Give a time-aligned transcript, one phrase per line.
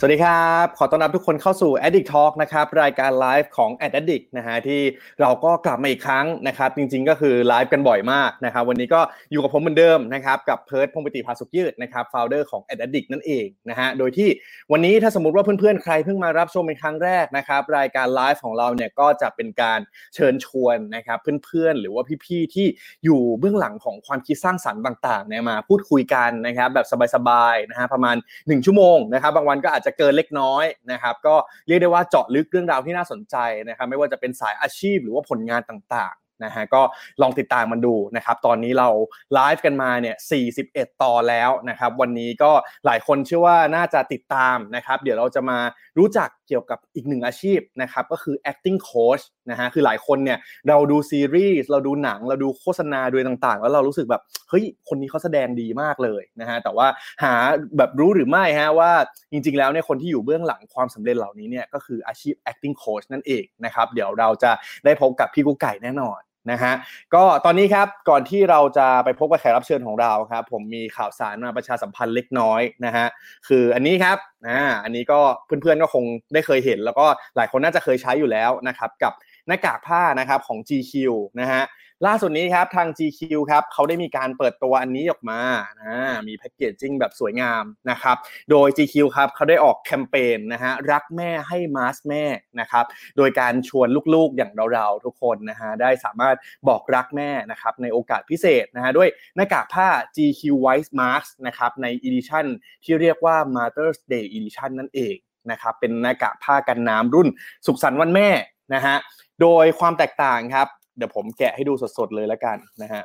[0.00, 4.80] สวัสดีครับ ขอต้อนรับทุกคนเข้าสู่ Addict Talk นะครับ รายการไลฟ์ของ Addict นะฮะที่
[5.20, 9.00] เราก็กลับมาอีกครั้งนะครับ จริงๆก็คือไลฟ์กันบ่อยมากนะครับ วันนี้ก็
[9.32, 14.28] อยู่กับผมเหมือนเดิมนะครับกับเพิร์ดพงปติภาสุกยืดนะครับโฟาวเดอร์ของ Addict นั่นเองนะฮะโดยที่
[14.72, 19.80] วันนี้ถ้าสมมติว่าเพื่อนๆ ใครเพิ่งมารับชมเป็นครั้งแรกนะครับ รายการไลฟ์ของเราเนี่ยก็จะเป็นการ
[20.14, 22.66] เชิญชวนนะครับเพื่อนๆ หรือว่าพี่ๆที่
[23.04, 31.34] อยู่เบื้องหลังของความคิดสร้างสรรค์ต่างๆเนี่ยมาพูดคุยกันนะครับแบบสบายๆนะฮะประมาณ 1 ชั่วโมงนะครับบางวันก็อาจจะจะเกินเล็กน้อยนะครับ ก็
[31.68, 33.36] เรียกได้ว่าเจาะลึกเรื่องราวที่น่าสนใจ
[33.68, 36.82] นะครับ ไม่ว่าจะเป็นสายอาชีพหรือว่าผลงานต่างๆ นะฮะก็
[37.22, 38.88] ลองติดตามมันดูนะครับตอนนี้เรา
[39.34, 40.16] ไลฟ์กันมาเนี่ย
[40.56, 42.50] 41ตอนแล้วนะครับวันนี้ก็
[42.86, 45.58] หลายคนเชื่อว่าน่าจะติดตามนะครับเดี๋ยวเราจะมา
[45.98, 56.86] รู้จักเกี่ยวกับอีกหนึ่งอาชีพนะครับก็คือ acting coach นะฮะคือหลายคนเนี่ยเราดูซีรีส์เราดูหนังเราดูโฆษณาด้วยต่างๆ แล้วเรารู้สึกแบบเฮ้ยคนนี้เขาแสดงดีมากเลยนะฮะแต่ว่า
[57.22, 57.34] หา
[57.76, 58.90] แบบรู้หรือไม่ฮะว่า
[59.32, 64.50] จริงๆแล้วเนี่ยคนที่อยู่เบื้องหลังความสำเร็จเหล่านี้เนี่ยก็คืออาชีพ acting coach นั่นเองนะครับเดี๋ยวเราจะ
[64.84, 66.20] ได้พบกับพี่กุ๊กไก่แน่นอน
[66.52, 66.72] นะฮะ
[67.14, 73.06] ก็ตอนนี้ครับก่อนที่เราจะไปพบกับแขกรับเชิญของเราครับ ผมมีข่าวสารมาประชาสัมพันธ์เล็กน้อยนะฮะ
[73.48, 74.18] คืออันนี้ครับ
[74.48, 79.12] อ่าอันนี้ก็เพื่อนๆก็คงได้เคยเห็น แล้วก็หลายคนน่าจะเคยใช้อยู่แล้วนะครับกับ
[79.46, 80.92] หน้ากากผ้านะครับของ GQ
[81.40, 81.62] นะฮะ
[82.06, 85.40] ล่าสุดนี้ครับทาง GQ ครับเขาได้มีการเปิดตัวอันนี้ออกมา
[85.80, 85.96] นะ
[86.28, 88.16] มีแพคเกจจิ้งแบบสวยงามนะครับ
[88.50, 92.24] โดย GQ ครับเขาได้ออกแคมเปญนะฮะรักแม่ให้มาสแม่
[92.60, 92.84] นะครับ
[93.16, 96.36] โดยการชวนลูกๆอย่างเราๆทุกคนนะฮะได้สามารถ
[96.68, 102.46] บอกรักแม่นะครับในโอกาสพิเศษนะฮะด้วยหน้ากากผ้า GQ White Mask นะครับใน edition
[102.84, 105.16] ที่เรียกว่า Mother's Day Edition นั่นเอง
[105.50, 107.28] นะครับเป็นหน้ากากผ้ากันน้ำรุ่น
[107.66, 108.28] สุขสันต์วันแม่
[108.74, 108.96] นะฮะ
[109.40, 113.02] โดยความแตกต่างครับ เดี๋ยวผมแกะให้ดูสดๆเลยแล้วกันนะฮะ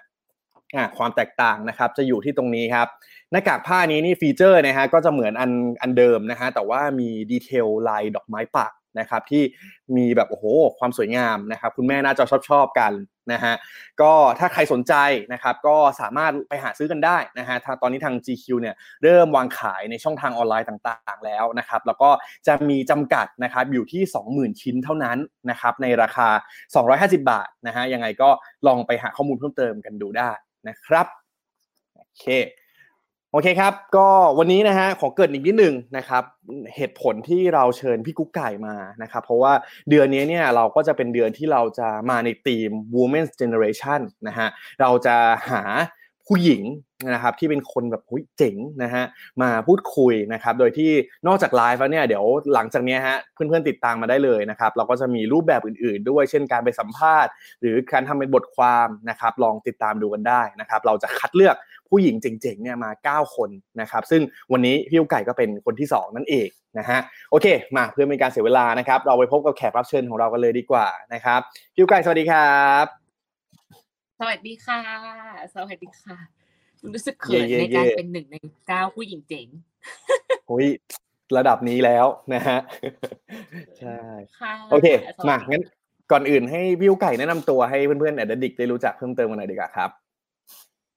[0.97, 2.87] ความแตกต่างนะครับจะอยู่ที่ตรงนี้ครับ
[3.31, 9.43] หน้ากากผ้านี้นี่ feature นะฮะก็จะเหมือนอันอันเดิมนะฮะแต่ว่ามีดีเทลลายดอกไม้ปักนะครับที่
[9.95, 10.45] มีแบบโอ้โห
[10.79, 12.91] ความสวยงามนะครับคุณแม่น่าจะชอบชอบกัน
[13.31, 13.53] นะฮะ
[14.01, 14.93] ก็ถ้าใครสนใจ
[15.33, 22.09] นะครับก็สามารถไปหาซื้อกันได้นะฮะตอนนี้ทาง GQ เนี่ยเริ่มวางขายในช่องทางออนไลน์ต่างๆ แล้วนะครับแล้วก็
[22.47, 24.01] จะมีจำกัดนะครับอยู่ที่
[24.51, 25.17] 20,000 ชิ้นเท่านั้น
[25.49, 26.27] นะครับในราคา
[27.17, 28.29] 250 บาทนะฮะยังไงก็
[28.67, 30.31] ลองไปหาข้อมูลเพิ่มเติมกันดูได้
[30.67, 31.05] นะครับ
[31.95, 32.25] โอเค
[33.35, 34.07] โอเคครับ ก็
[34.39, 36.23] วันนี้นะฮะขอเกิดอีกนิดนึงนะครับ
[36.75, 39.53] เหตุผลที่เราเชิญพี่กุ๊กไก่มานะครับ เพราะว่า
[39.89, 44.47] เดือนนี้เนี่ยเราก็จะเป็นเดือนที่เราจะมาในธีม Women's Generation นะฮะ
[44.81, 45.15] เราจะ
[45.49, 45.63] หา
[46.27, 46.63] ผู้หญิง
[47.13, 48.03] นะครับที่เป็นคนแบบ
[48.37, 49.03] เจ๋งนะฮะ
[49.41, 50.91] มาพูดคุยนะครับโดยที่
[51.27, 61.55] นอกจากไลฟ์แล้วเนี่ยเดี๋ยวหลังจากนี้ฮะเพื่อนๆติดตามมาได้เลยนะครับเราก็จะมีรูปแบบอื่นๆ ด้วยเช่นการไปสัมภาษณ์ หรือการทำเป็นบทความนะครับลองติดตามดูกันได้นะครับเราจะคัดเลือก
[61.93, 63.49] ผู้หญิงเจ๋งๆเนี่ยมา 9 คน
[63.81, 64.21] นะครับซึ่ง
[64.51, 66.47] วันนี้พี่ไก่ก็เป็นคนที่ 2 นั่นเอง
[66.79, 66.99] นะฮะ
[67.31, 71.39] โอเค มาเพื่อไม่การเสียเวลานะครับ เราไปพบกับแขกรับเชิญของเรากันเลยดีกว่านะครับ
[71.75, 72.85] พี่ไก่สวัสดีครับ
[74.19, 74.81] สวัสดีค่ะ
[75.53, 76.17] สวัสดีค่ะ
[76.93, 78.35] รู้สึกเขินในการเป็นหนึ่งใน
[78.67, 79.47] เก้าผู้หญิงเจ๋ง
[80.47, 80.67] โอ้ย
[81.37, 82.57] ระดับนี้แล้วนะฮะ
[83.79, 83.97] ใช่
[84.71, 84.87] โอเค
[85.29, 85.63] มางั้น
[86.11, 89.89] ก่อนอื่นให้วิวไก่แนะนำตัวให้เพื่อนๆแอดดิกได้รู้จักเพิ่มเติมกันหน่อยดีกว่าครับ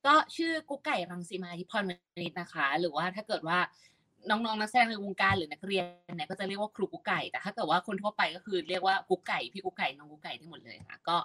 [0.06, 1.90] ก็ชื่อกุ๊กไก่รังสีมาทิพรม
[2.22, 3.58] ณิตนะคะ หรือว่าถ้าเกิดว่า
[4.30, 11.16] น้องๆนักแสดงในวงการหรือนักเรียนเนี่ยก็จะเรียกว่าครูกุ๊กไก่แต่ถ้าเกิดว่าคนทั่วไปก็คือเรียกว่ากุ๊กไก่พี่กุ๊กไก่น้องกุ๊กไก่ทั้งหมดเลยค่ะ ก็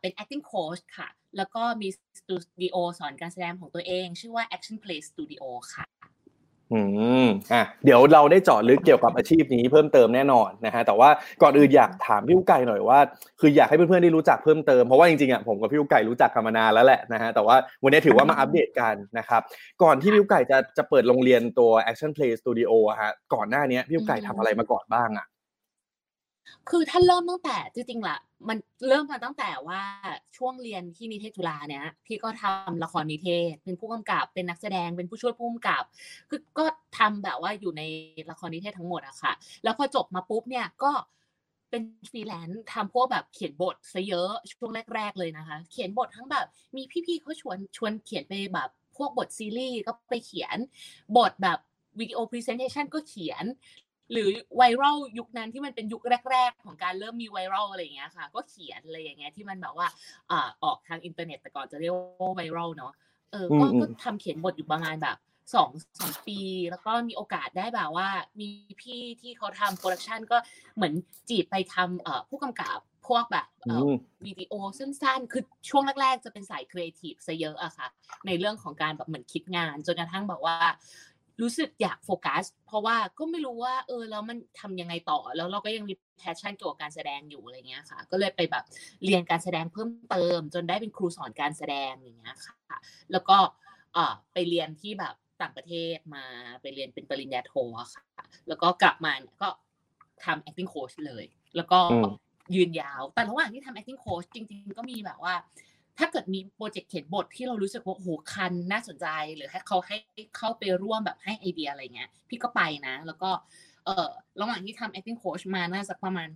[0.00, 1.88] เป็น acting coach ค่ะ แล้วก็มี
[2.20, 5.42] สตูดิโอสอนการแสดงของตัวเอง ชื่อว่า action play studio
[5.74, 5.84] ค่ะ
[6.72, 6.80] อื
[7.24, 11.08] มอะเดี๋ยวเราได้เจาะลึกเกี่ยวกับอาชีพนี้เพิ่มเติมแน่นอนนะฮะแต่ว่า
[11.42, 12.98] ก่อนอื่นอยากถามพี่อุไก่หน่อยว่า
[13.40, 19.42] คืออยากให้เพื่อนๆได้รู้จักเพิ่มเติมเพราะว่าจริงๆอะผมกับพี่อุไก่รู้จักกันมานานแล้วแหละนะฮะแต่ว่าวันนี้ถือว่ามาอัปเดตกันนะครับ
[19.82, 25.26] ก่อนที่พี่อุไก่จะจะเปิดโรงเรียนตัว Action Play Studio อะฮะก่อนหน้านี้พี่อุไก่ทำอะไรมาก่อนบ้างอะ
[26.70, 28.16] คือถ้าเริ่มตั้งแต่จริงๆล่ะ
[28.48, 29.80] มันเริ่มมาตั้งแต่ว่า
[30.36, 35.82] ช่วงเรียนที่นิเทศจุฬาเนี่ยพี่ก็ทำละครนิเทศ เป็นผู้กำกับเป็นนักแสดงเป็นผู้ช่วยผู้กำกับ
[36.28, 36.64] คือก็
[36.98, 37.82] ทำแบบว่าอยู่ใน
[38.30, 39.32] ละครนิเทศทั้งหมดอะค่ะ
[39.64, 40.92] แล้วพอจบมาปุ๊บเนี่ยก็
[41.70, 46.46] เป็นฟรีแลนซ์ทำพวกแบบเขียนบทซะเยอะช่วงแรก ๆ เลยนะคะ เขียนบททั้งแบบ
[46.76, 50.56] มีพี่ๆเขาชวนชวนเขียนไปแบบพวกบทซีรีส์ก็ไปเขียน
[51.16, 51.58] บทแบบ
[52.00, 53.44] video presentation ก็เขียน
[54.12, 59.88] หรือไวรัลยุคนั้นที่มันเป็นยุคแรก ๆ ของการเริ่มมีไวรัลอะไรอย่างเงี้ยค่ะ ก็เขียนอะไรอย่างเงี้ยที่มันแบบว่า
[60.30, 62.92] อ่าออกทางอินเทอร์เน็ตแต่ก่อนจะเรียกว่าไวรัลเนาะ
[63.32, 65.16] เออก็ก็ทำเขียนบทอยู่ประมาณแบบ
[65.54, 65.70] สอง
[66.00, 66.38] สองปี
[66.70, 68.08] แล้วก็มีโอกาสได้แบบว่า
[68.40, 68.48] มี
[68.80, 70.36] พี่ที่เขาทำ production ก็
[70.76, 70.94] เหมือน
[71.28, 77.88] จีบไปทำเอ่อผู้กำกับพวกแบบเอ่ออืมวิดีโอสั้นๆ คือช่วงแรกๆ จะเป็นสายครีเอทีฟซะเยอะอะค่ะ
[78.26, 80.56] ในเรื่องของการแบบเหมือนคิดงาน จนกระทั่งแบบว่า
[81.42, 88.64] รู้สึกอยากโฟกัส เพราะว่าก็ไม่รู้ว่า เออแล้วมันทำยังไงต่อ แล้วเราก็ยังมี passion เกี่ยวกับการแสดงอยู่อะไรเงี้ยค่ะ ก็เลยไปแบบ
[89.04, 92.78] เรียนการแสดงเพิ่มเติม จนได้เป็นครูสอนการแสดงอย่างเงี้ยค่ะ
[93.12, 93.36] แล้วก็
[93.94, 96.24] เอ่อไปเรียนที่แบบต่างประเทศมา
[96.62, 98.02] ไปเรียนเป็นปริญญาโทอะค่ะ
[98.48, 99.48] แล้วก็กลับมาเนี่ยก็
[100.24, 101.24] ทำ acting coach เลย
[101.56, 102.06] แล้วก็อืม
[102.54, 105.34] ยืนยาว แต่ระหว่างที่ทำ acting coach จริง ๆ ก็มีแบบว่า
[105.98, 109.06] ถ้าเกิดมีโปรเจกต์เขียนบทที่เรารู้สึกว่าโอ้โหคันน่าสนใจ
[109.36, 109.96] หรือให้เขาให้
[110.36, 113.30] เข้าไปร่วมแบบให้ไอเดียอะไรเงี้ย พี่ก็ไปนะ แล้วก็
[113.84, 114.08] เออ
[114.40, 116.28] ระหว่างที่ทำ acting coach มาน่าจะประมาณ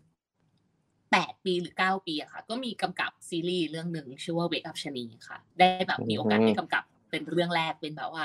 [1.12, 8.24] แปดปีหรือเก้าปีอะค่ะ ก็มีกำกับซีรีส์เรื่องหนึ่งชื่อว่า Wake Up ชนีค่ะ ได้แบบมีโอกาสอืมได้กำกับเป็นเรื่องแรกเป็นแบบว่า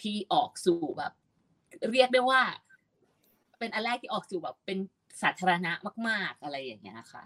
[0.00, 1.12] ที่ออกสู่แบบ
[1.92, 2.40] เรียกได้ว่า
[3.58, 4.78] เป็นอันแรกที่ออกสู่แบบเป็น
[5.22, 5.72] สาธารณะ
[6.08, 7.24] มาก ๆ อะไรอย่างเงี้ยค่ะ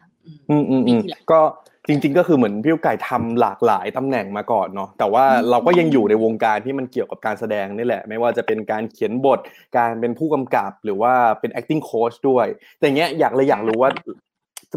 [0.50, 1.40] อืมอืมอืมปีอืมที่แล้วก็
[1.88, 9.38] จริง ๆ ก็คือเหมือนพี่ลูกไก่ทำหลากหลายตำแหน่งมาก่อนเนาะแต่ว่าอืมเราก็ยังอยู่ในวงการที่มันเกี่ยวกับการแสดงนี่แหละ ไม่ว่าจะเป็นการเขียนบท
[9.76, 12.46] การเป็นผู้กำกับหรือว่าเป็น acting coach ด้วย
[12.78, 13.90] แต่เงี้ยอยากเลยอยากรู้ว่า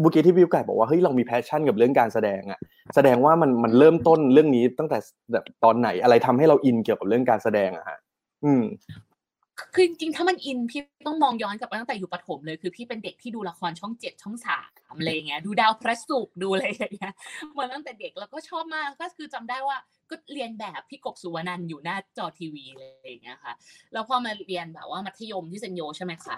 [0.00, 2.58] เมื่อกี้ที่พี่กุ๊กไก่บอกว่าเฮ้ยเรามี passion กับเรื่องการแสดงอะ
[2.94, 4.98] แสดงว่ามันมันเริ่มต้นเรื่องนี้ตั้งแต่
[5.32, 7.98] แบบตอนไหนอะไรทำให้เรา in เกี่ยวกับเรื่องการแสดงอะฮะ
[8.44, 8.62] อืม
[9.74, 14.60] คือจริงๆถ้ามัน in พี่ต้องมองย้อนกลับไปตั้งแต่อยู่ประถมเลยคือพี่เป็นเด็กที่ดูละครช่องเจ็ดช่องสา
[14.92, 17.12] มอะไรเงี้ยดูดาวพระศุกร์ดูอะไรอย่างเงี้ย
[17.58, 19.76] มาตั้งแต่เด็กแล้วก็ชอบมากก็คือจำได้ว่า
[20.10, 23.52] ก็เรียนแบบพี่กบสุวนันท์อยู่หน้าจอทีวีเลยอย่างเงี้ยค่ะ
[23.92, 26.36] แล้วพอมาเรียนแบบว่ามัธยมที่เซนต์โยใช่ไหมคะ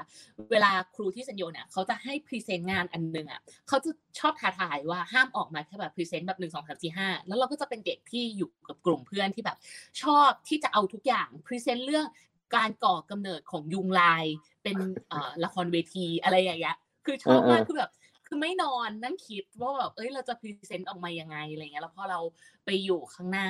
[0.51, 9.59] เวลาครูที่เซนต์โยเนี่ยเขาจะให้ present งานอันหนึ่งอะเขาจะชอบท้าทายว่าห้ามออกมาแค่แบบ present แบบหนึ่งสองสามสี่ห้าแล้วเราก็จะเป็นเด็กที่อยู่กับกลุ่มเพื่อนที่แบบ
[10.03, 12.07] ชอบที่จะเอาทุกอย่าง present เรื่อง
[12.55, 14.25] การก่อกำเนิดของยุงลาย
[14.63, 14.77] เป็น
[15.09, 17.91] เอ่อละครเวทีอะไรอย่างเงี้ยคือชอบมากเออเออคือแบบ
[18.27, 22.21] คือไม่นอนนั่งคิดว่าแบบเอ้ยเราจะ present ออกมายังไงอะไรเงี้ยแล้วพอเรา
[22.65, 23.49] ไปอยู่ข้างหน้า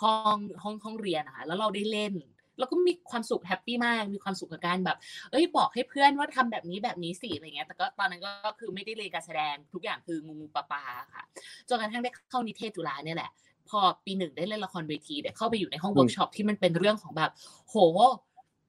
[0.00, 2.14] ห้องห้องห้องเรียนอะค่ะแล้วเราได้เล่น
[2.58, 4.98] แล้วก็มีความสุข happy มาก มีความสุขกับการแบบ
[5.30, 10.82] เอ้ยบอกให้เพื่อนว่าทำแบบนี้แบบนี้สิอะไรเงี้ย แต่ก็ตอนนั้นก็คือไม่ได้เรียนการแสดงทุกอย่างคืองูงูปลาปลา
[11.14, 11.24] ค่ะ
[11.68, 13.30] จนกระทั่งได้เข้านิเทศจุฬาเนี่ยแหละ
[13.70, 17.30] พอปีหนึ่งได้เล่นละครเวทีได้เข้าไปอยู่ในห้องอืมเวิร์กช็อปที่มันเป็นเรื่องของแบบ
[17.68, 17.76] โห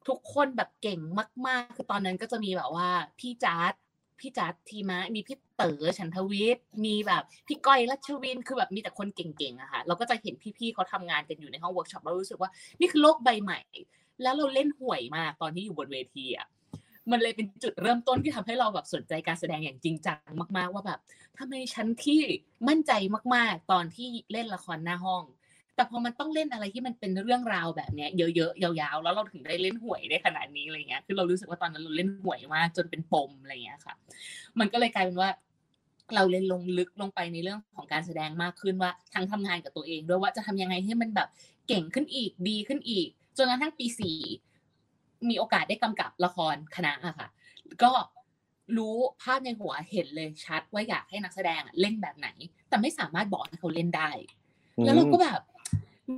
[0.07, 0.99] ทุกคนแบบเก่ง
[1.47, 2.89] มาก ๆ คือตอนนั้นก็จะมีแบบว่า
[3.19, 3.73] พี่จัด
[4.19, 13.61] พี่จัดทีมะมีพี่เต๋อฉันทวิชช์มีแบบพี่ก้อยรัชวินคือแบบมีแต่คนเก่งๆอะค่ะเราก็จะเห็นพี่ๆเขาทำงานกันอยู่ในห้องเวิร์กช็อปแล้วรู้สึกว่านี่คือโลกใบใหม่
[14.23, 16.47] แล้วเราเล่นห่วยมากตอนที่อยู่บนเวทีอะ
[17.11, 20.17] มันเลยเป็นจุดเริ่มต้นที่ทำให้เราแบบสนใจการแสดงอย่างจริงจัง
[20.57, 20.99] มากๆ ว่าแบบ
[21.39, 22.19] ทำไมฉันที่
[22.67, 22.91] มั่นใจ
[23.35, 25.23] มากๆ ตอนที่เล่นละครหน้าห้อง
[25.75, 33.95] แต่พอมันต้องเล่นอะไรที่มันเป็นเรื่องราวแบบเนี้ยเยอะๆยาวๆ แล้วเราถึงได้เล่นห่วยได้ขนาดนี้อะไรเงี้ยคือเรารู้สึกว่าตอนนั้นเราเล่นห่วยมากจนเป็นปมอะไรเงี้ยค่ะ
[34.59, 35.29] มันก็เลยกลายเป็นว่า
[36.15, 41.27] เราเรียนลงลึกลงไปในเรื่องของการแสดงมากขึ้นว่าทั้งทำงานกับตัวเองด้วยว่าจะทำยังไงให้มันแบบ
[41.67, 43.07] เก่งขึ้นอีกดีขึ้นอีก
[43.37, 44.17] จนกระทั่งปีสี่
[45.29, 47.27] มีโอกาสได้กำกับละครคณะอะค่ะ
[47.83, 47.91] ก็
[48.77, 52.29] รู้ภาพในหัวเห็นเลยชัดว่าอยากให้นักแสดงอะเล่นแบบไหน
[52.69, 54.09] แต่ไม่สามารถบอกให้เขาเล่นได้
[54.85, 55.41] แล้วเราก็แบบ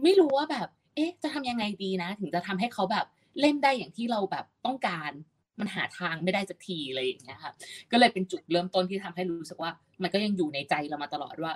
[0.03, 3.05] ไม่รู้ว่าแบบ เอ๊ะ จะทำยังไงดีนะ ถึงจะทำให้เขาแบบ
[3.41, 5.11] เล่นได้อย่างที่เราแบบต้องการ
[5.59, 7.51] มันหาทางไม่ได้สักทีอะไรอย่างเงี้ยค่ะ
[7.91, 11.53] ก็เลยเป็นจุดเริ่มต้นที่ทำให้รู้สึกว่า มันก็ยังอยู่ในใจเรามาตลอดว่า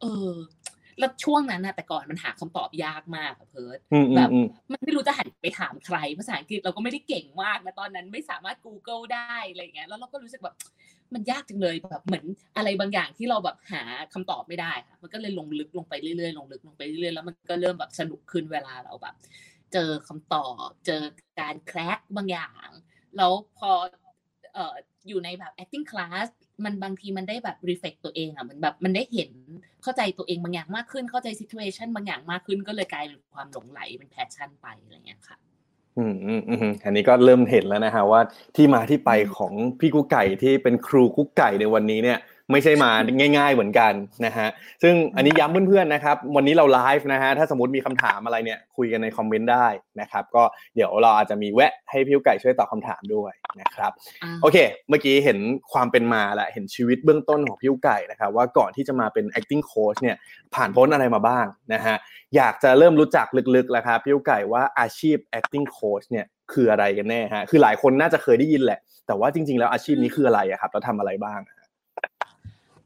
[0.00, 0.32] เออ
[0.98, 10.56] แล้วช่วงนั้นนะแต่ก่อนมันหาคำตอบยากมากอะเพิร์ดอืมอืแบมบอืมมันไม่รู้จะหันไปถามใคร ภาษาอังกฤษเราก็ไม่ได้เก่งมากนะตอนนั้นไม่สามารถ Google ได้อะไรอย่างเงี้ยแล้วเราก็รู้สึกแบบ
[11.14, 12.24] มันยากจังเลยแบบเหมือน
[12.56, 13.82] อะไรบางอย่างที่เราแบบหา
[14.14, 19.14] คำตอบไม่ได้ค่ะมันก็เลยลงลึกลงไปเรื่อยๆลงลึกลงไปเรื่อยๆแล้วมันก็เริ่มแบบสนุกขึ้นเวลาเราแบบ
[19.72, 21.02] เจอคำตอบ เจอ
[21.40, 22.68] การ crack บางอย่าง
[23.16, 23.70] แล้วพอ
[24.54, 24.74] เอ่อ
[25.08, 26.28] อยู่ในแบบ acting class
[26.64, 29.30] มันบางทีมันได้แบบ reflect ตัวเองอะมันแบบมันได้เห็น
[29.82, 35.36] เข้าใจตัวเองบางอย่างมากขึ้นเข้าใจ situation บางอย่างมากขึ้นก็เลยกลายเป็นความหลงใหลเป็น passion ไปอะไรเงี้ยค่ะ
[35.98, 38.20] อืมอืมอืมอันนี้ก็เริ่มเห็นแล้วนะฮะว่า
[38.56, 42.18] ที่มาที่ไปของพี่กุ๊กไก่ที่เป็นครูกุ๊กไก่ในวันนี้เนี่ย
[42.52, 42.90] ไม่ใช่มา
[43.36, 43.92] ง่าย ๆเหมือนกัน
[44.26, 44.48] นะฮะ
[44.82, 49.68] ซึ่งอันนี้ย้ำเพื่อนๆนะครับ วันนี้เราไลฟ์นะฮะถ้าสมมติมีคำถามอะไรเนี่ยคุยกันในคอมเมนต์ได้
[50.00, 50.42] นะครับ ก็
[50.74, 54.56] เดี๋ยวเราอาจจะมีแวะให้พี่กุ๊กไก่ช่วยตอบคำถามด้วยนะครับอ่าโอเค
[54.88, 55.38] เมื่อกี้เห็น
[55.72, 60.16] ความเป็นมาและเห็นชีวิตเบื้องต้นของพี่กุ๊กไก่นะครับ ว่าก่อนที่จะมาเป็น acting coach เนี่ย
[60.54, 61.96] ผ่านพ้นอะไรมาบ้างนะฮะ
[62.36, 63.26] อยากจะเริ่มรู้จัก
[63.56, 71.56] ลึกๆแล้วครับพี่กุ๊กไก่ว่าอาชีพ acting coach เนี่ยคืออะไรกันแน่ฮะคือหลายคนน่าจะเคยได้ยินแหละ แต่ว่าจริง ๆ แล้วอาชีพนี้คืออะไรอะครับแล้วทำอะไรบ้างอะ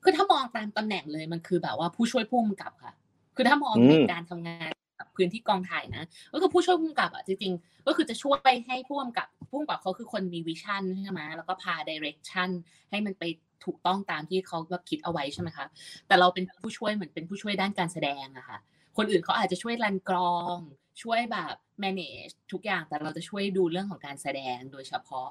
[0.02, 2.94] คือถ้ามองตามตำแหน่งเลยมันคือแบบว่าผู้ช่วยผู้กำกับค่ะ
[3.36, 4.72] คือถ้ามองในการทำงาน
[5.16, 12.50] พื้นที่กองถ่ายนะ ก็คือผู้ช่วยผู้กำกับอะจริงๆ ก็คือจะช่วยให้ผู้กำกับผู้กำกับเขาคือคนมีวิชั่นใช่ไหมแล้วก็พาดิเรกชัน
[12.90, 13.24] ให้มันไป
[13.64, 15.66] ถูกต้องตามที่เขาแบบคิดเอาไว้ใช่ไหมคะ
[16.06, 18.58] แต่เราเป็นผู้ช่วยเหมือนเป็นผู้ช่วยด้านการแสดงอะค่ะ
[18.96, 20.58] คนอื่นเขาอาจจะช่วยรันกรอง
[21.02, 25.28] ช่วยแบบ manage ทุกอย่าง แต่เราจะช่วยดูเรื่องของการแสดงโดยเฉพาะ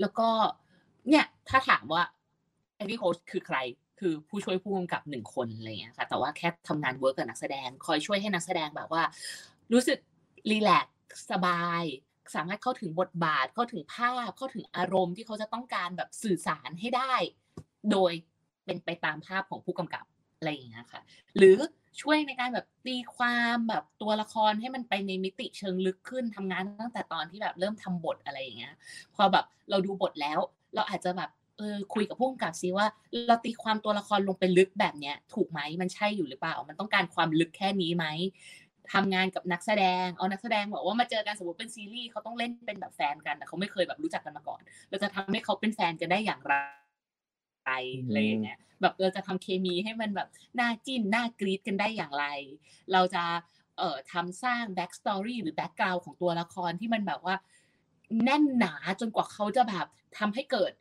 [0.00, 0.28] แล้วก็
[1.08, 2.02] เนี่ยถ้าถามว่า
[2.78, 3.58] acting coach คือใคร
[4.00, 9.02] คือผู้ช่วยผู้กำกับหนึ่งคนอะไรเงี้ยค่ะแต่ว่าแค่ทำงาน work กับนักแสดง คอยช่วยให้นักแสดงแบบว่า
[9.72, 9.98] รู้สึก
[10.50, 10.86] relax
[11.30, 11.82] สบาย
[12.34, 17.14] สามารถเข้าถึงบทบาทเข้าถึงภาพเข้าถึงอารมณ์ที่เขาจะต้องการแบบสื่อสารให้ได้
[17.90, 18.12] โดย
[18.64, 20.04] เป็นไปตามภาพของผู้กำกับ
[20.36, 21.00] อะไรอย่างเงี้ยค่ะ
[21.36, 21.58] หรือ
[22.00, 28.74] ช่วยในการแบบตีความแบบตัวละครให้มันไปในมิติเชิงลึกขึ้นทำงานตั้งแต่ตอนที่แบบเริ่มทำบทอะไรอย่างเงี้ย
[29.14, 30.38] พอแบบเราดูบทแล้ว
[30.74, 32.86] เราอาจจะแบบ เออคุยกับผู้กำกับซิว่า
[33.28, 38.06] เราตีความตัวละครลงไปลึกแบบเนี้ยถูกไหมมันใช่อยู่หรือเปล่า มันต้องการความลึกแค่นี้ไหม
[38.92, 46.54] ทำงานกับนักแสดง เอานักแสดงบอกว่ามาเจอกันสมมติเป็นซีรีส์เขาต้องเล่นเป็นแบบแฟนกันแต่เขาไม่เคยแบบรู้จักกันมาก่อน เราจะทำให้เขาเป็นแฟนกันได้อย่างไร
[48.06, 50.28] อะไรอย่างเงี้ย แบบเราจะทำเคมีให้มันแบบ
[50.60, 52.26] น่าจิ้นน่ากรี๊ดกันได้อย่างไร
[52.92, 53.24] เราจะ
[53.78, 57.34] เอ่อทำสร้าง backstory หรือ background ของตัวละครที่มันแบบว่า
[58.24, 59.86] แน่นหนาจนกว่าเขาจะแบบ
[60.18, 60.72] ทำให้เกิด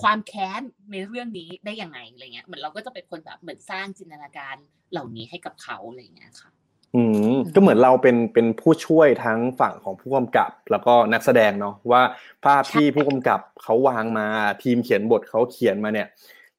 [0.00, 0.60] ความแค้น
[0.92, 4.56] ในเรื่องนี้ได้ยังไงอะไรเงี้ยเหมือนเราก็จะเป็นคนแบบเหมือนสร้างจินตนาการ
[4.92, 6.50] เหล่านี้ให้กับเขาอะไรเงี้ยค่ะ
[6.94, 12.02] อืมก็เหมือนเราเป็นเป็นผู้ช่วยทั้งฝั่งของผู้กำกับ แล้วก็นักแสดงเนาะว่า
[12.44, 14.26] ภาพที่ผู้กำกับเขาวางมา
[14.62, 16.08] ทีมเขียนบทเขาเขียนมาเนี่ย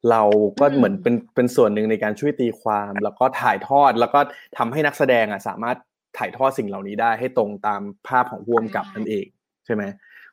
[0.10, 0.22] เรา
[0.60, 4.20] ก็เหมือนเป็นเป็นส่วนหนึ่งในการช่วยตีความ แล้วก็ถ่ายทอดแล้วก็
[4.58, 5.78] ทำให้นักแสดงอะสามารถ
[6.18, 9.26] ถ่ายทอดสิ่งเหล่านี้ได้ให้ตรงตามภาพของผู้กำกับนั่นเอง
[9.66, 9.84] ใช่ไหม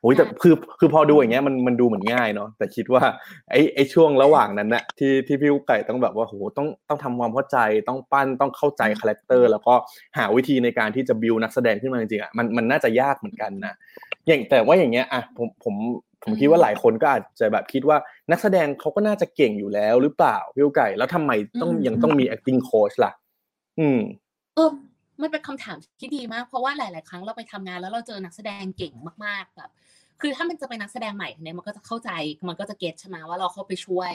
[0.01, 3.03] โอ้ยแต่คือคือพอดูอย่างเงี้ยมันมันดูเหมือนง่ายเนาะแต่คิดว่า
[3.51, 9.73] ไอ้ไอ้ช่วงระหว่างนั้นนะที่ที่พี่ไก่ต้องแบบว่าโหต้องต้องทำความเข้าใจต้องปั้นต้องเข้าใจ character แล้วก็
[10.17, 13.73] หาวิธีในการที่จะบิวนักแสดงขึ้นมาจริงๆอะมันมันน่าจะยากเหมือนกันนะ
[14.27, 15.75] อย่างแต่ว่าอย่างเงี้ยอะผมผม
[16.23, 17.97] ผมคิดว่าหลายคนก็อาจจะแบบคิดว่า
[18.31, 21.31] นักแสดงเขาก็น่าจะเก่งอยู่แล้วหรือเปล่าพี่ไก่ แล้วทำไม
[21.61, 23.11] ต้องยังต้องมี acting coach ล่ะ
[23.79, 23.99] อืม
[24.55, 24.71] เออ
[25.21, 28.93] มันเป็นคำถามที่ดีมาก เพราะว่าหลาย ๆ ครั้งเราไปทำงานแล้วเราเจอนักแสดงเก่ง
[29.25, 29.71] มากๆแบบ
[30.21, 32.11] คือถ้ามันจะเป็นนักแสดงใหม่เนี่ยมันก็จะเข้าใจ
[32.49, 34.11] มันก็จะเก็ตใช่ไหมว่าเราเข้าไปช่วย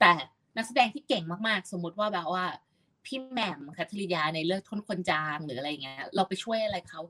[0.00, 0.12] แต่
[0.56, 2.44] นักแสดงที่เก่งมากๆ สมมุติว่าแบบว่า
[3.04, 7.00] พี่แหม่มคัทริยาในเรื่องทนคนจางหรืออะไรเงี้ย เราไปช่วยอะไรเขา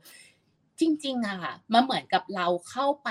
[0.80, 3.10] จริง ๆอะค่ะมันเหมือนกับเราเข้าไป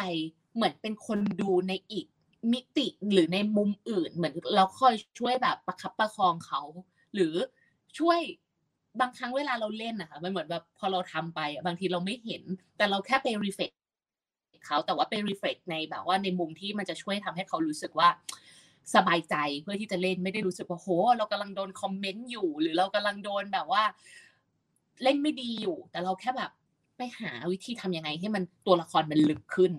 [0.56, 2.06] เหมือนเป็นคนดูในอีก
[2.54, 6.62] มิติหรือในมุมอื่น เหมือนเราคอยช่วยแบบประคับประคองเขา
[7.14, 7.34] หรือ
[8.00, 8.20] ช่วย
[9.02, 12.44] บางครั้งเวลาเราเล่นนะคะมันเหมือนแบบพอเราทำไปบางทีเราไม่เห็น
[12.78, 13.72] แต่เราแค่ไปรีเฟก
[14.66, 18.10] เขาแต่ว่าไปรีเฟกในแบบว่าในมุมที่มันจะช่วยทำให้เขารู้สึกว่า
[18.96, 20.88] สบายใจเพื่อที่จะเล่นไม่ได้รู้สึกว่าโห
[21.18, 23.84] เรากำลังโดนคอมเมนต์อยู่ หรือเรากำลังโดนแบบว่า
[25.04, 26.52] เล่นไม่ดีอยู่ แต่เราแค่แบบ
[26.98, 29.74] ไปหาวิธีทำยังไงให้มันตัวละครมันลึกขึ้น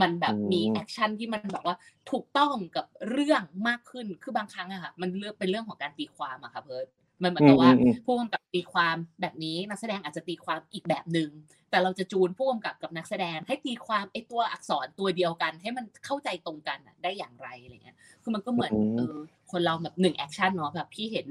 [0.00, 1.76] มันแบบมี action ที่มันแบบว่า
[2.10, 6.86] ถูกต้องกับเรื่องมากขึ้นคือบางครั้งอะค่ะ มันเลือกเป็นเรื่องของการตีความอะค่ะเพิร์ด
[7.22, 7.70] มันเหมือนกับว่า
[8.06, 11.30] ผู้กำกับตีความแบบนี้นักแสดงอาจจะตีความอีกแบบหนึ่ง
[11.70, 19.16] แต่เราจะจูนผู้กำกับกับนักแสดง ให้ตีความไอ้ตัวอักษรตัวเดียวกัน ให้มันเข้าใจตรงกันได้อย่างไรอะไรเงี้ยคือมันก็เหมือนเออ
[19.52, 21.26] คนเราแบบหนึ่ง action เนาะแบบพี่เห็น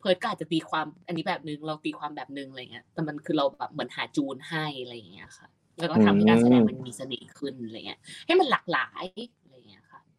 [0.00, 5.48] เพิร์ดก็อาจจะตีความอันนี้แบบหนึ่งเราตีความแบบหนึ่งอะไรเงี้ยแต่มันคือเราแบบเหมือนหาจูนให้อะไรเงี้ยค่ะ
[5.78, 9.04] แล้วก็ทำให้การแสดงมันมีเสน่ห์ขึ้นอะไรเงี้ยให้มันหลากหลาย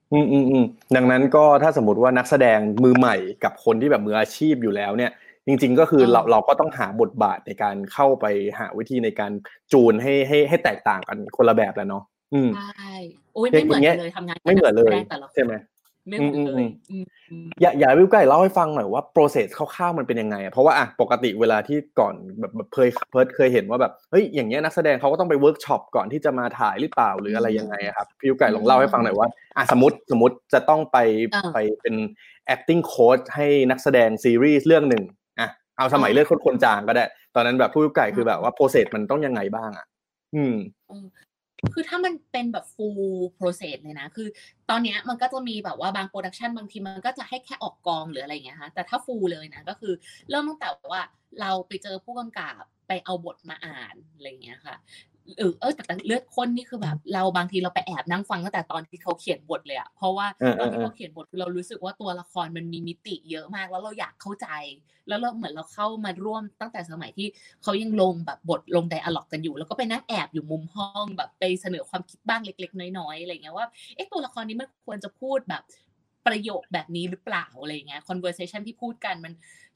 [0.07, 5.11] อะไรเงี้ยค่ะอืมอืมอืมดังนั้นก็ถ้าสมมติว่านักแสดงมือใหม่กับคนที่แบบมืออาชีพอยู่แล้วเนี่ย
[5.47, 8.25] จริง ๆ ก็คือเราเราก็ต้องหาบทบาทในการเข้าไป
[8.59, 9.31] หาวิธีในการ
[9.71, 12.95] จูนให้ให้ให้แตกต่างกันคนละแบบแหละเนาะอืมใช่
[13.33, 15.53] โอ้ยไม่เหมือนกันเลยทำงานไม่เหมือนเลยแต่ละคนใช่ไหม
[16.07, 17.05] ไม่เหมือนเลยอืม
[17.61, 30.97] อย่าอย่าวิวไก่เล่าให้ฟังหน่อยว่า process คร่าวๆมันเป็นยังไงอะเพราะว่าอะปกติเวลาที่ก่อนแบบแบบเคยเพิร์ดเคยเห็นว่าแบบเฮ้ยอย่างเงี้ยนักแสดงเขาก็ต้องไปเวิร์กช็อปก่อนที่จะมาถ่ายหรือเปล่าหรืออะไรยังไงอะครับพี่วิวไก่ลองเล่าให้ฟังหน่อยว่าอะสมมติสมมติจะต้องไป
[31.35, 31.95] อ่าไปเป็น
[32.53, 35.03] acting coach ให้นักแสดงซีรีส์เรื่องหนึ่ง
[35.39, 39.85] อะเอาสมัยเลือดข้นคนจางก็ได้ ตอนนั้นแบบพี่วิวไก่คือแบบว่า process มันต้องยังไงบ้างอะ
[40.35, 40.55] อืม
[41.73, 44.27] คือถ้ามันเป็นแบบ full process เลยนะ คือ
[44.69, 49.93] ตอนนี้มันก็จะมีแบบว่าบาง production บางทีมันก็จะให้แค่ออกกองหรืออะไรอย่างเงี้ยค่ะแต่ถ้า full เลยนะก็คือ
[50.29, 51.01] เริ่มตั้งแต่ว่า
[51.41, 54.75] เราไปเจอผู้กำกับไปเอาบทมาอ่านอะไรอย่างเงี้ยค่ะ
[55.37, 60.27] เออเออแต่เลือดข้นนี่คือแบบ เราบางทีเราไปแอบนั่งฟังตั้งแต่ตอนที่เขาเขียนบทเลยอะเพราะว่า
[60.59, 64.47] ตอนที่เออเขาเขียนบทคือเรารู้สึกว่าตัวละครมันมีมิติเยอะมาก แล้วเราอยากเข้าใจ
[65.07, 67.27] แล้วเราเหมือนเราเข้ามาร่วมตั้งแต่สมัยที่
[67.63, 75.61] เขายังลงแบบบทลงไดอะล็อกกันอยู่ แล้วก็ไปนั่งแอบอยู่มุมห้องแบบไปเสนอความคิดบ้างเล็ก ๆ น้อยๆอะไรเงี้ยว่าเอ๊ะตัวละครนี้มันควรจะพูดแบบ
[76.27, 79.33] ประโยคแบบนี้หรือเปล่าอะไรเงี้ย conversation ที่พูดกันมัน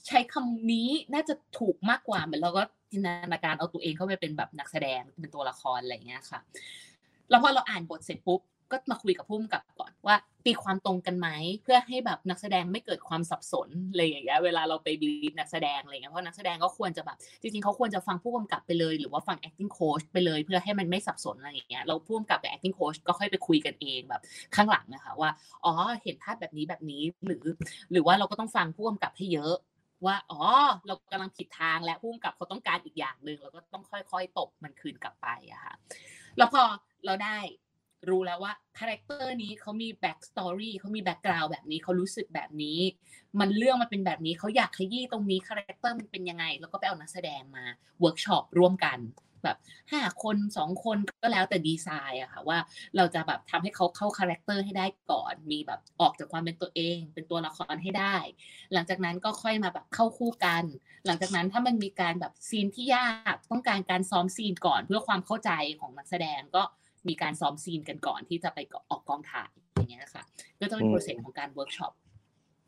[0.08, 6.40] ใช้คำนี้น่าจะถูกมากกว่าเหมือนเราก็จินตนาการเอาตัวเองเข้าไปเป็นแบบนักแสดงเป็นตัวละครอะไรเงี้ยค่ะ
[7.30, 8.42] แล้วพอเราอ่านบทเสร็จปุ๊บ
[8.72, 11.30] ก็มาคุยกับพุ่มกับก่อนว่าตีความตรงกันไหม
[11.64, 24.22] เพื่อให้แบบนักแสดงไม่เกิดความสับสนอะไรอย่างเงี้ยเวลาเราไปบีบนักแสดงอะไรเงี้ยเพราะนักแสดงก็ควรจะแบบจริงๆเขาควรจะฟังผู้กำกับไปเลย หรือว่าฟัง acting coach ไปเลย เพื่อให้มันไม่สับสนอะไรอย่างเงี้ยเราผู้กำกับกับ acting coach ก็ค่อยไปคุยกันเองแบบ
[24.56, 25.30] ข้างหลังนะคะว่า
[25.66, 25.74] อ๋อ
[26.04, 27.44] เห็นภาพแบบนี้แบบนี้หรือ
[27.92, 29.56] หรือว่าเราก็ต้องฟังผู้กำกับให้เยอะ
[30.06, 30.42] ว่าอ๋อ
[30.88, 35.74] เรากำลังผิดทางและผู้กำกับเขาต้องการอีกอย่างหนึ่งเราก็ต้องค่อยๆตบมันคืนกลับไปอะค่ะ
[36.38, 36.64] แล้วพอ
[37.06, 37.38] เราได้
[38.08, 42.80] รู้แล้วว่า character นี้เขามี backstory เขามี background แบบนี้เขารู้สึกแบบนี้
[43.40, 47.66] มันเรื่องมันเป็นแบบนี้เขาอยากขยี้ตรงนี้ character มันเป็นยังไง แล้วก็ไปเอานักแสดงมา
[48.00, 49.00] เวิร์กช็อปร่วมกัน
[49.44, 49.58] แบบ
[49.92, 52.60] ห้าคนสองคนก็แล้วแต่ดีไซน์อะค่ะว่า
[52.96, 58.16] เราจะแบบทำให้เขาเข้า character ให้ได้ก่อน มีแบบออกจากความเป็นตัวเอง เป็นตัวละครให้ได้
[58.74, 60.64] หลังจากนั้นก็ค่อยมาแบบเข้าคู่กัน
[61.06, 66.64] หลังจากนั้นถ้ามันมีการแบบซีนที่ยากต้องการการซ้อมซีนก่อนเพื่อความเข้าใจของนักแสดงก็
[67.08, 70.24] มีการซ้อมซีนกันก่อนที่จะไปออกกองถ่ายอย่างเงี้ยค่ะ
[70.60, 71.94] ก็จะเป็น process ของการเวิร์กช็อป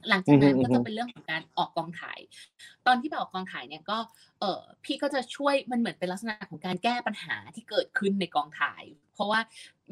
[0.09, 2.19] หลังจากนั้นก็จะเป็นเรื่องของการออกกองถ่าย
[2.87, 3.97] ตอนที่ไปออกกองถ่ายเนี่ยก็
[4.39, 8.83] เออพี่ก็จะช่วยมันเหมือนเป็นลักษณะของการแก้ปัญหาที่เกิดขึ้นในกองถ่าย
[9.13, 9.39] เพราะว่า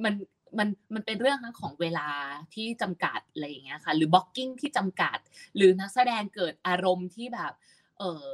[0.03, 0.13] มัน
[0.57, 2.09] มันมันเป็นเรื่องทั้งของเวลา
[2.53, 5.17] ที่จำกัดอะไรอย่างเงี้ยค่ะ หรือบล็อกกิ้งที่จำกัด
[5.55, 7.53] หรือนักแสดงเกิดอารมณ์ที่แบบ
[7.97, 8.25] เออ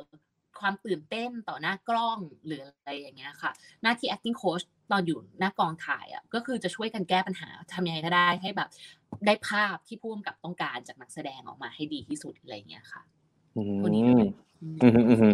[0.59, 8.69] ความตื่นเต้นต่อหน้ากล้องหรืออะไรอย่างเงี้ยค่ะ หน้าที่ acting coach ตอนอยู่หน้ากองถ่ายอะก็คือจะช่วยกันแก้ปัญหาทำยังไงก็ได้ให้แบบ
[9.25, 13.01] ได้ภาพที่ผู้กำกับต้องการจากนักแสดงออกมาให้ดีที่สุดอะไรเงี้ยค่ะ
[13.55, 14.21] อืคนนี้ม
[14.83, 15.33] อืมอืมอืม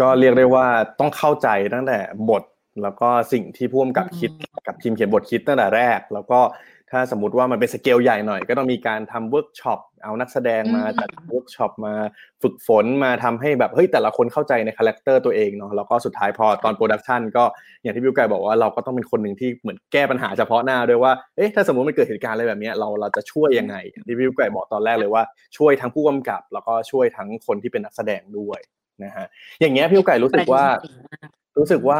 [0.00, 0.66] ก็เรียกได้ว่า
[1.00, 1.98] ต้องเข้าใจตั้งแต่
[2.30, 2.42] บท
[2.82, 4.30] แล้วก็สิ่งที่ผู้กำกับคิด
[4.66, 6.40] กับทีมเขียนบทคิดตั้งแต่แรก แล้วก็
[6.90, 11.94] ถ้าสมมติว่ามันเป็นสเกลใหญ่หน่อย ก็ต้องมีการทำเวิร์กช็อปเอานักแสดงมาอืมจัดเวิร์กช็อปมา
[12.42, 17.44] ฝึกฝนมาทำให้แบบเฮ้ยแต่ละคนเข้าใจใน character ตัวเองเนาะแล้วก็สุดท้ายพอตอน production ก็
[17.82, 25.22] อย่างที่บิวไก่บอกว่าเราก็ต้องเป็นคนหนึ่งที่เหมือนแก้ปัญหาเฉพาะหน้าด้วยว่าเอ๊ะถ้าสมมติมันเกิดเหตุการณ์อะไรแบบเนี้ยเราเราจะช่วยยังไงอย่างที่บิวไก่บอกตอนแรกเลยว่า
[25.56, 28.60] ช่วยทั้งผู้กำกับ แล้วก็ช่วยทั้งคนที่เป็นนักแสดงด้วย
[29.04, 29.26] นะฮะ
[29.60, 31.98] อย่างเงี้ยพี่ไก่รู้สึกว่าประเด็นที่เก่งมากรู้สึกว่า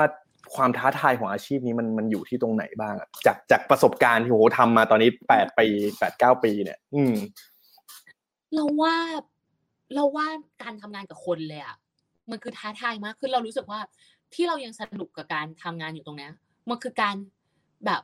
[0.57, 5.67] ความท้าทายของอาชีพนี้มันมันอยู่ที่ตรงไหนบ้างอะจากจากประสบการณ์ที่โหทำมาตอนนี้แปดปี
[5.99, 7.15] แปดเก้าปีเนี่ย อืม
[8.55, 8.95] เราว่า
[9.95, 10.27] เราว่า
[10.63, 11.77] การทำงานกับคนเลยอะ
[12.31, 13.81] มันคือท้าทายมากคือเรารู้สึกว่า
[14.35, 16.29] ที่เรายังสนุกกับการทำงานอยู่ตรงนี้
[16.69, 17.17] มันคือการ
[17.87, 18.03] แบบ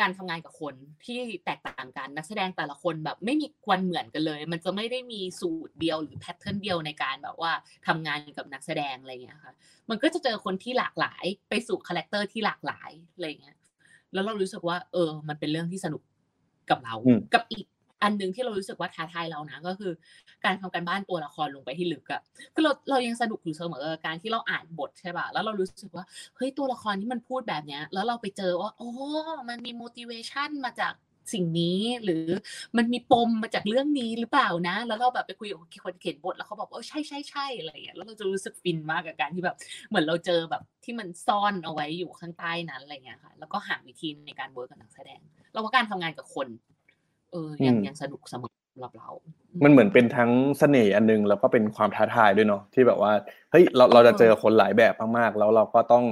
[0.00, 0.74] การทำงานกับคน
[1.04, 7.52] ที่แตกต่างกันนักแสดงแต่ละคนแบบไม่มีวันเหมือนกันเลย มันจะไม่ได้มีสูตรเดียวหรือ pattern เดียวในการแบบว่า
[7.86, 9.52] ทำงานกับนักแสดงอะไรเงี้ยค่ะ
[9.90, 13.56] มันก็จะเจอคนที่หลากหลายไปสู่ character ที่หลากหลายอะไรเงี้ย
[14.12, 16.02] แล้วเรารู้สึกว่า เออ มันเป็นเรื่องที่สนุก
[16.70, 17.66] กับเราอืมกับอีก
[18.02, 19.92] อันหนึ่งที่เรารู้สึกว่าท้าทายเรานะก็คือ
[20.44, 22.20] การทำการบ้านตัวละครลงไปที่ลึกอะ
[22.54, 26.04] คือเราเรายังสนุกอยู่เสมอกับการที่เราอ่านบทใช่ป่ะแล้วเรารู้สึกว่า
[26.36, 28.90] เฮ้ยตัวละครที่มันพูดแบบเนี้ย แล้วเราไปเจอว่าโอ้
[29.48, 30.94] มันมี motivation มาจาก
[31.34, 32.24] สิ่งนี้หรือ
[32.76, 39.56] มันมีปมมาจากเรื่องนี้หรือเปล่านะ แล้วเราแบบไปคุยกับคนเขียนบทแล้วเขาบอกว่าเออใช่ใช่ใช่อะไรอย่างเงี้ยแล้วเราจะรู้สึกฟินมากกับการที่แบบ
[39.88, 45.20] เหมือนเราเจอแบบที่มันซ่อนเอาไว้อยู่ข้างใต้นั้นอะไรเงี้ยค่ะ แล้วก็หาวิธีในการเวิร์กกับนักแสดง
[45.52, 46.48] เราว่าการทำงานกับคน
[47.32, 49.08] เออยังอืมยังสนุกเสมอสำหรับเรา
[49.64, 53.12] มันเหมือนเป็นทั้งเสน่ห์อันนึงแล้วก็เป็นความท้าทายด้วยเนาะที่แบบว่า
[53.50, 56.04] เฮ้ยเราเราจะเจอคนหลายแบบมากๆ แล้วเราก็ต้อง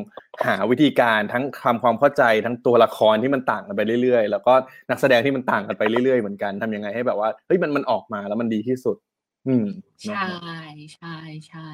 [0.46, 4.52] หาวิธีการทั้งทำความเข้าใจทั้งตัวละครที่มันต่างกันไปเรื่อยๆ แล้วก็
[4.90, 8.96] นักแสดงที่มันต่างกันไปเรื่อยๆเหมือนกันทำยังไงให้แบบว่าเฮ้ยมันมันออกมาแล้วมันดีที่สุด
[9.48, 9.66] อืม
[10.06, 10.56] เนอะใช่
[10.94, 11.16] ใช่
[11.48, 11.68] ใช่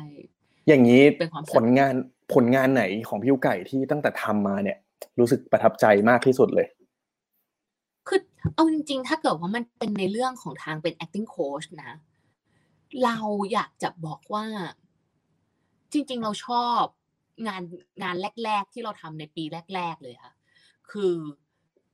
[0.69, 1.95] อย่างนี้เป็นความผลงาน
[2.35, 4.79] ผลงานไหนของพี่ยุไก่ที่ตั้งแต่ทำมาเนี่ย
[5.21, 6.67] รู้สึกประทับใจมากที่สุดเลย
[8.09, 8.21] คือ
[8.55, 11.93] เอาจริง ๆ ถ้าเกิดว่ามันเป็นในเรื่องของทางเป็น acting coach นะ
[13.05, 13.17] เรา
[13.53, 14.45] อยากจะบอกว่า
[15.93, 16.83] จริง ๆ เราชอบ
[17.47, 17.63] งาน
[18.03, 20.33] งานแรก ๆ ที่เราทำในปีแรก ๆ เลยค่ะ
[20.91, 21.15] คือ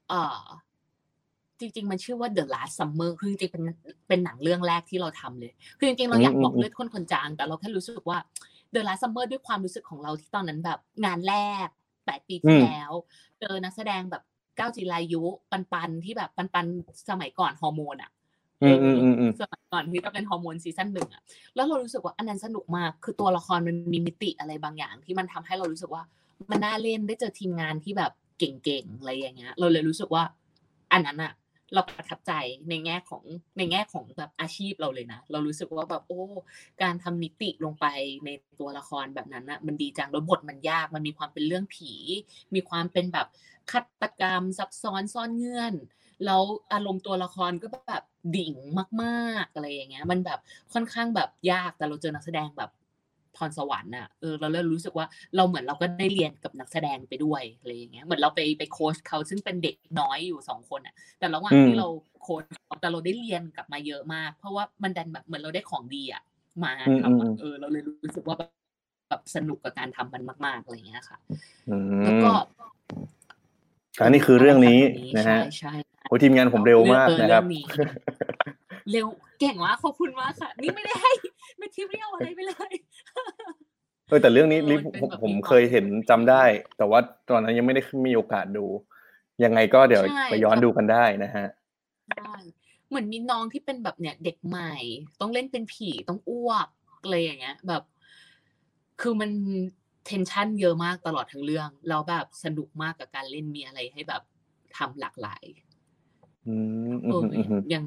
[0.09, 0.45] เอ่อ
[1.61, 3.65] จริง ๆ มันชื่อว่า The Last Summer คือจริงๆเป็น
[4.09, 8.19] เป็นหนังเรื่องแรกที่เราทำเลย คือจริง ๆ เราอยากบอกอืมอืมเลือดข้นคนจาง แต่เราแค่รู้สึกว่า
[8.75, 11.67] The Last Summer ด้วยความรู้สึกของเราที่ตอนนั้นแบบงานแรก
[12.07, 12.91] แปดปีที่แล้ว
[13.41, 14.23] เจอนักแสดงแบบ
[14.63, 15.23] ก้าวจิรายุ
[15.53, 18.11] ปันปันๆที่แบบปันปันๆสมัยก่อนฮอร์โมนอะ
[18.63, 21.23] อืมอืมอืมอืมสมัยก่อนที่จะเป็นฮอร์โมนซีซั่นหนึ่งอะ
[21.55, 26.03] แล้วเรารู้สึกว่าอันนั้นสนุกมากคือตัวละครมันมีมิติอะไรบางอย่าง ที่มันทำให้เรารู้สึกว่า
[26.51, 30.23] มันน่าเล่นได้เจอทีมงานที่แบบเก่งๆอะไรอย่างเงี้ย เราเลยรู้สึกว่า
[30.93, 31.33] อันนั้นอะ
[31.75, 32.33] เราประทับใจ
[32.69, 33.25] ในแง่ของ
[33.59, 36.23] ในแง่ของแบบอาชีพเราเลยนะ เรารู้สึกว่าแบบโอ้
[36.83, 37.87] การทำมิติลงไป
[38.25, 38.31] ใน
[38.61, 41.93] ตัวละครแบบนั้นนะมันดีจังแล้วบทมันยาก มันมีความเป็นเรื่องผี
[42.55, 43.27] มีความเป็นแบบ
[43.71, 45.75] ฆาตกรรมซับซ้อนซ่อนเงื่อน
[46.25, 48.05] แล้วอารมณ์ตัวละครก็แบบ
[48.37, 48.55] ดิ่ง
[49.03, 50.39] มาก ๆอะไรอย่างเงี้ย มันแบบ
[50.73, 52.71] ค่อนข้างแบบยากแต่เราเจอนักแสดงแบบ
[53.37, 61.87] พรสวรรค์อะเออเราเริ่มรู้สึกว่าเราเหมือนเราก็ได้เรียนกับนักแสดงไปด้วยอะไรอย่างเงี้ยเหมือนเราไปไปโค้ชเขาซึ่งเป็นเด็กน้อยอยู่สองคนอะ แต่ระหว่างที่เรา
[62.23, 62.43] โค้ช
[62.81, 66.23] แต่เราได้เรียนกลับมาเยอะมาก เพราะว่ามันดันแบบเหมือนเราได้ของดีอะ
[66.65, 68.37] มาทำเออเราเลยรู้สึกว่า
[69.09, 71.19] แบบสนุกกับการทำมันมาก ๆอะไรอย่างเงี้ยค่ะ
[72.05, 72.31] แล้วก็
[74.03, 75.73] อันนี้คือเรื่องนี้นะฮะใช่
[76.13, 77.45] โอ้ทีมงานผมเร็วมากนะครับ
[78.93, 79.07] เร็ว
[79.41, 81.13] เก่งมากขอบคุณมากค่ะ นี่ไม่ได้ให้
[81.59, 82.73] ไม่ทิเรียลอะไรไปเลย
[84.09, 84.81] เออแต่เรื่องนี้ลิฟ
[85.23, 86.43] ผมเคยเห็นจำได้
[86.79, 88.67] แต่ว่าตอนนั้นยังไม่ได้มีโอกาสดู
[89.45, 91.47] ยังไงก็เดี๋ยวไปย้อนดูกันได้นะฮะ
[92.17, 92.35] ใช่
[92.89, 94.75] เหมือนมีน้องที่เป็นแบบเนี่ย เด็กใหม่
[95.21, 96.69] ต้องเล่นเป็นผีต้องอ้วก
[97.03, 97.83] อะไรอย่างเงี้ย แบบ
[99.01, 99.31] คือมัน
[100.07, 104.23] เทนชันเยอะมากตลอดทั้งเรื่องแล้วแบบสนุกมากกับการเล่นมีอะไรให้แบบ
[104.77, 105.45] ทำหลากหลาย
[107.05, 107.23] เออ
[107.75, 107.85] ยัง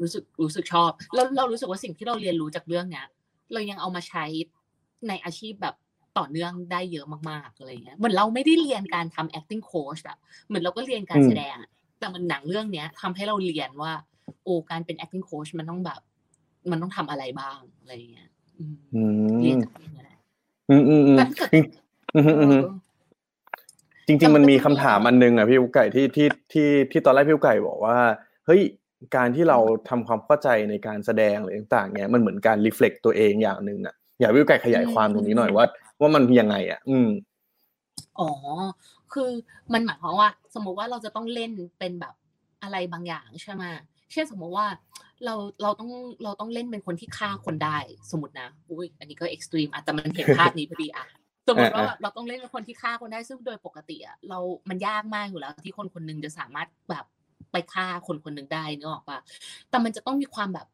[0.00, 3.06] รู้สึกรู้สึกชอบ แล้วเรารู้สึกว่าสิ่งที่เราเรียนรู้จากเรื่องเนี้ย
[3.52, 4.24] เรายังเอามาใช้
[5.08, 5.74] ในอาชีพแบบ
[6.18, 11.56] ต่อเนื่องได้เยอะมากๆอะไรเงี้ยเหมือนเราไม่ได้เรียนการทำ acting coach อะเหมือนเราก็เรียนการแสดง
[11.98, 13.92] แต่มันหนังเรื่องเนี้ยทำให้เราเรียนว่า
[14.44, 16.00] โอ้การเป็น acting coach มันต้องแบบ
[16.70, 18.28] มันต้องทำอะไรบ้างอะไรเงี้ย
[19.42, 20.04] เรียนจากเรื่องนี้
[20.70, 21.14] อืมอืมอื
[22.76, 22.79] ม
[24.10, 27.98] จริง ๆ มันมีคำถามอันนึงอะพี่อุไก่ที่ที่ที่ที่ตอนแรกพี่อุไก่บอกว่า
[28.46, 28.60] เฮ้ย
[29.16, 35.64] การที่เราทำความเข้าใจในการแสดงอะไรต่างๆเนี้ยมันเหมือนการรีเฟล็กตัวเองอย่างหนึ่งอะอยากวิวไก่ขยายความตรงนี้หน่อยว่า
[36.00, 37.08] ว่ามันยังไงอะ อืม
[38.20, 38.30] อ๋อ
[39.12, 39.28] คือ
[39.72, 42.14] มันหมายความว่า สมมติว่าเราจะต้องเล่นเป็นแบบ
[42.62, 43.64] อะไรบางอย่างใช่ไหม
[44.12, 44.66] เช่นสมมติว่า
[45.24, 45.90] เราเราต้อง
[46.24, 47.78] เราต้องเล่นเป็นคนที่ฆ่าคนได้
[48.10, 51.19] สมมตินะอุ้ยอันนี้ก็เอ็กซ์ตรีมอะแต่มันเห็นภาพนี้พอดีอะส
[51.52, 57.04] มมติว่าเราต้องเล่นเป็นคนที่ฆ่าคนได้ซึ่งโดยปกติอะเรา มันยากมากอยู่แล้ว ที่คนคนนึงจะสามารถแบบ
[57.52, 59.18] ไปฆ่าคนคนหนึ่งได้นึกออกปะ
[59.70, 60.66] แต่มันจะต้องมีความแบบ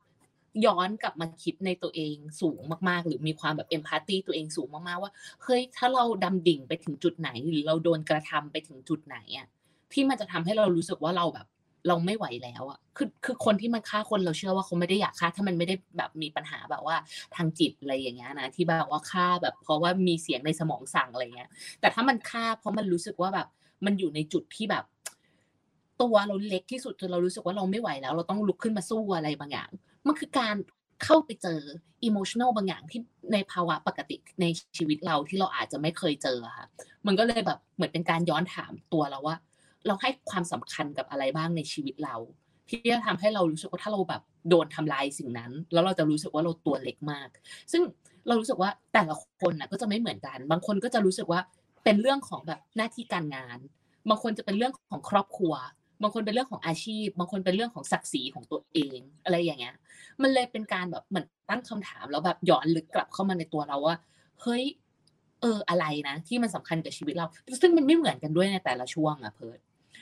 [0.67, 5.13] ย้อนกลับมาคิดในตัวเองสูงมากๆ หรือมีความแบบเอมพัตตีตัวเองสูงมากๆว่า
[5.43, 9.47] เฮ้ยถ้าเราดำดิ่งไปถึงจุดไหน หรือเราโดนกระทำไปถึงจุดไหนอะ
[9.93, 11.47] ที่มันจะทำให้เรารู้สึกว่าเราแบบ
[11.89, 16.97] เราไม่ไหวแล้วอะคือคือคนที่มันฆ่าคนเราเชื่อว่าเขาไม่ได้อยากฆ่า ถ้ามันไม่ได้แบบมีปัญหาแบบว่า
[17.37, 23.49] ทางจิตอะไรอย่างเงี้ยนะที่แบบว่าฆ่าแบบ เพราะว่ามีเสียงในสมองสั่งอะไรเงี้ย แต่ถ้ามันฆ่าเพราะมันรู้สึกว่าแบบ
[23.85, 24.85] มันอยู่ในจุดที่แบบ
[26.03, 29.71] ตัวเราเล็กที่สุดจนเรารู้สึกว่าเราไม่ไหวแล้ว เราต้องลุกขึ้นมาสู้อะไรบางอย่าง
[30.07, 30.57] มันคือการ
[31.05, 31.61] เข้าไปเจอ
[32.05, 33.01] อิโมชันอลบางอย่างที่
[33.33, 36.67] ในภาวะปกติในชีวิตเราที่เราอาจจะไม่เคยเจอค่ะ
[37.07, 39.37] มันก็เลยแบบเหมือนเป็นการย้อนถามตัวเราว่า
[39.87, 42.17] เราให้ความสำคัญกับอะไรบ้างในชีวิตเรา
[42.69, 47.29] ที่จะทำให้เรารู้สึกว่าถ้าเราแบบโดนทำลายสิ่งนั้น แล้วเราจะรู้สึกว่าเราตัวเล็กมาก
[47.73, 47.83] ซึ่ง
[48.27, 51.41] เรารู้สึกว่าแต่ละคนนะก็จะไม่เหมือนกัน บางคนก็จะรู้สึกว่า
[51.85, 53.59] เป็นเรื่องของแบบหน้าที่การงาน
[54.09, 55.55] บางคนจะเป็นเรื่องของครอบครัว
[56.03, 59.75] บางคนเป็นเรื่องของอาชีพ บางคนเป็นเรื่องของศักดิ์ศรีของตัวเอง อะไรอย่างเงี้ย
[60.23, 63.97] มันเลยเป็นการแบบเหมือนตั้งคำถามแล้วแบบย้อนลึกกลับเข้ามาในตัวเราว่า
[64.43, 64.65] เฮ้ย
[65.41, 67.27] เอออะไรนะ ที่มันสำคัญกับชีวิตเรา
[67.63, 69.59] ซึ่งมันไม่เหมือนกันด้วยในแต่ละช่วงอะเพิร์ด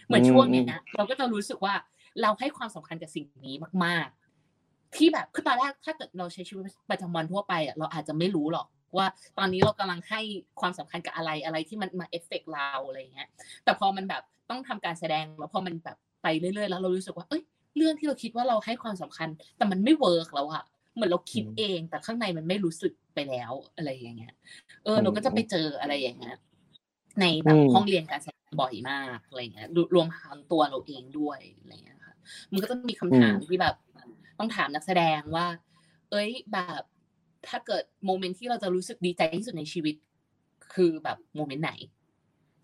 [0.07, 1.75] เหมือนช่วงนี้นะเราก็จะรู้สึกว่า
[2.23, 4.07] เราให้ความสำคัญกับสิ่งนี้มาก
[4.53, 9.07] ๆ ที่แบบคือตอนแรกถ้าเกิดเราใช้ชีวิตประจำวันทั่วไปอะเราอาจจะไม่รู้หรอกว่า
[9.39, 10.21] ตอนนี้เรากำลังให้
[10.61, 13.29] ความสำคัญกับอะไรอะไรที่มันมาเอฟเฟกเราอะไรเงี้ย
[13.65, 17.43] แต่พอมันแบบต้องทำการแสดงแล้วพอมันแบบไปเรื่อยๆ แล้วเรารู้สึกว่า เอ้ย
[17.77, 20.63] เรื่องที่เราคิดว่าเราให้ความสำคัญ แต่มันไม่ work แล้วอะ
[20.95, 24.35] เหมือนเราคิดเอง แต่ข้างในมันไม่รู้สึกไปแล้วอะไรอย่างเงี้ย
[24.85, 26.37] เออ เราก็จะไปเจออะไรอย่างเงี้ย
[27.21, 32.15] ในแบบห้องเรียนการแสดง บ่อยมากอะไรเงี้ยรวมทั้งตัวเราเองด้วยอะไรเงี้ยค่ะ
[32.53, 33.75] มันก็ต้องมีคำถามที่แบบ
[34.39, 35.47] ต้องถามนักแสดงว่า
[36.11, 36.83] เอ้ยแบบ
[37.49, 39.95] ถ้าเกิด moment ที่เราจะรู้สึกดีใจที่สุดในชีวิต
[40.75, 41.73] คือแบบ moment ไหน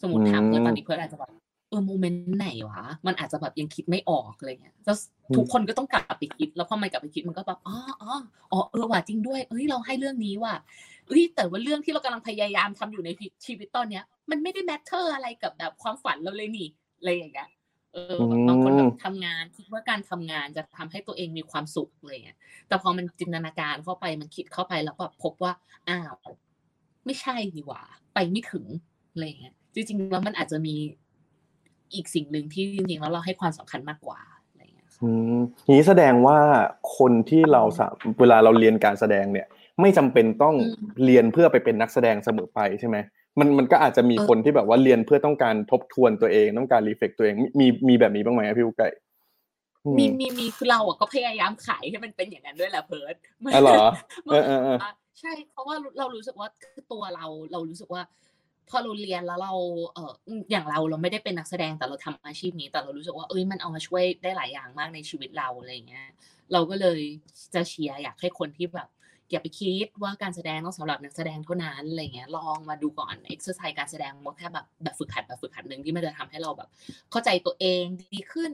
[0.00, 1.30] สมมติถามเพิร์ดตอนนี้เพิร์ดอาจจะบอก
[1.68, 4.96] เออ moment ไหนวะมันอาจจะแบบยังคิดไม่ออกอะไรเงี้ยแล้ว
[5.36, 8.12] ทุกคนก็ต้องกลับไปคิด แล้วพอมันกลับไปคิดมันก็แบบอ๋ออ๋อ
[8.52, 10.54] อ๋อเออว่ะจริงด้วย เอ้ยเราให้เรื่องนี้ว่ะ
[11.10, 13.10] เอ้ยแต่ว่าเรื่องที่เรากำลังพยายามทำอยู่ใน
[13.46, 16.68] ชีวิตตอนเนี้ย มันไม่ได้ matter อะไรกับแบบความฝันเราเลยนี่
[16.98, 17.48] อะไรอย่างเงี้ย
[17.92, 18.16] เออ
[18.48, 25.52] บางคนแบบทำงานคิดว่าการทำงานจะทำให้ตัวเองมีความสุขอะไรเงี้ยแต่พอมันจินตนาการเข้าไปมันคิดเข้าไปแล้วแบบพบว่า
[25.88, 26.14] อ้าว
[27.06, 27.82] ไม่ใช่ดีว่า
[28.14, 28.66] ไปไม่ถึง
[29.12, 30.76] อะไรเงี้ยจริงๆแล้วมันอาจจะมี
[31.94, 35.40] อีกสิ่งหนึ่งที่จริงๆแล้วเราให้ความสำคัญมากกว่าอะไรเงี้ยอืม
[35.74, 36.38] นี้แสดงว่า
[36.98, 37.80] คนที่เราส
[38.20, 39.48] เวลาเราเรียนการแสดงเนี่ย
[39.80, 40.54] ไม่จำเป็นต้อง
[41.04, 42.96] เรียนเพื่อไปเป็นนักแสดงเสมอไปใช่ไหม
[43.38, 48.88] มันมันก็อาจจะมีคนที่แบบว่าเรียนเพื่อต้องการทบทวนตัวเองต้องการ reflect ตัวเองมีมีแบบนี้บ้างไหมพี่อูไก่
[49.98, 53.14] มีมีมีคือเราอะก็พยายามขายให้มันเป็นอย่างนั้นด้วยแหละเพิร์ด
[53.54, 53.82] อ๋อเหรอ
[54.30, 54.78] เออเออ
[55.20, 58.02] ใช่เพราะว่าเรารู้สึกว่าคือตัวเราเรารู้สึกว่า
[58.68, 59.54] พอเราเรียนแล้วเรา
[59.94, 60.12] เออ
[60.50, 66.06] อย่างเราเราไม่ได้เป็นนักแสดงแต่เราทำอาชีพนี้ แต่เรารู้สึกว่าเอ้ยมันเอามาช่วยได้หลายอย่างมากในชีวิตเราอะไรเงี้ย
[66.52, 67.00] เราก็เลย
[67.54, 68.88] จะเชียร์อยากให้คนที่แบบ
[69.30, 76.68] อย่าไปคิดว่าการแสดงต้องสำหรับนักแสดงเท่านั้นอะไรเงี้ยลองมาดูก่อนเอ็กซ์ไซส์การแสดงว่าแค่แบบแบบฝึกหัดแบบฝึกหัดหนึ่งที่มันจะทำให้เราแบบ
[77.10, 78.52] เข้าใจตัวเองดีขึ้น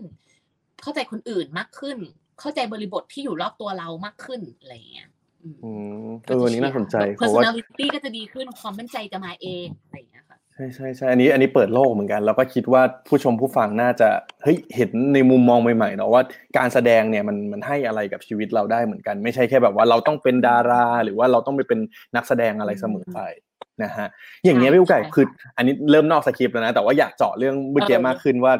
[0.82, 1.98] เข้าใจคนอื่นมากขึ้น
[2.40, 5.08] เข้าใจบริบทที่อยู่รอบตัวเรามากขึ้นอะไรเงี้ย
[5.42, 10.25] อืมเออนี้น่าสนใจเพราะว่า personality ก็จะดีขึ้นความมั่นใจจะมาเองอะไรเงี้ยค่ะ
[10.56, 14.08] ใช่ใช่ใช่อันนี้อันนี้เปิดโลกเหมือนกัน แล้วก็คิดว่าผู้ชมผู้ฟังน่าจะ
[14.42, 16.22] เฮ้ยเห็นในมุมมองใหม่ๆเนาะว่า
[16.58, 21.80] การแสดงเนี่ยมันมันให้อะไรกับชีวิตเราได้เหมือนกัน ไม่ใช่แค่แบบว่าเราต้องเป็นดารา หรือว่าเราต้องไปเป็น
[22.16, 23.20] นักแสดงอะไรเสมอไป
[23.82, 24.08] นะฮะ
[24.44, 28.52] อย่างเงี้ยพี่อุไก่คือ อันนี้เริ่มนอกสคริปต์แล้วนะแต่ว่าอยากเจาะเรื่องเมื่อกี้มากขึ้นว่า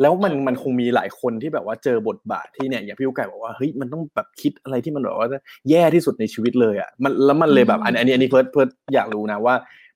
[0.00, 5.28] แล้วมันมันคงมีหลายคนที่แบบว่าเจอบทบาทที่เนี่ยอย่างพี่อุไก่บอกว่าเฮ้ยมันต้องแบบคิดอะไรที่มันแบบว่า
[5.70, 9.54] แย่ที่สุดในชีวิตเลยอะมันแล้วมันเลยแบบอันนี้อันนี้เพิร์ดเพิร์ดอยากรู้นะว่า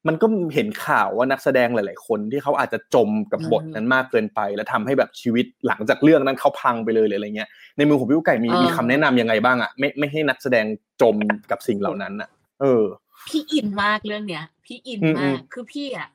[0.09, 10.67] มันก็เห็นข่าวว่านักแสดงหลาย ๆ คนที่เขาอาจจะจมกับบทนั้นมากเกินไป แล้วทำให้แบบชีวิตหลังจากเรื่องนั้นเขาพังไปเลยอะไรเงี้ยในมือของพี่กุ๊กไก่มีมีคำแนะนํำยังไงบ้างอะไม่ไม่ให้นักแสดง
[11.03, 11.17] จม
[11.51, 12.29] กับสิ่งเหล่านั้นอะ
[12.61, 12.85] เออ
[13.29, 16.09] พี่อินมากเรื่องเนี้ย พี่อินมากคือพี่อะ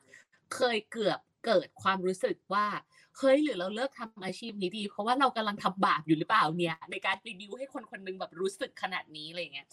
[0.54, 2.66] เคยเกือบเกิดความรู้สึกว่า
[3.18, 9.68] เฮ้ยหรือเราเลิกทำอาชีพนี้ดี เพราะว่าเรากำลังทำบาปอยู่หรือเปล่าเนี่ย ในการรีวิวให้คนคนนึงแบบรู้สึกขนาดนี้อะไรเงี้ย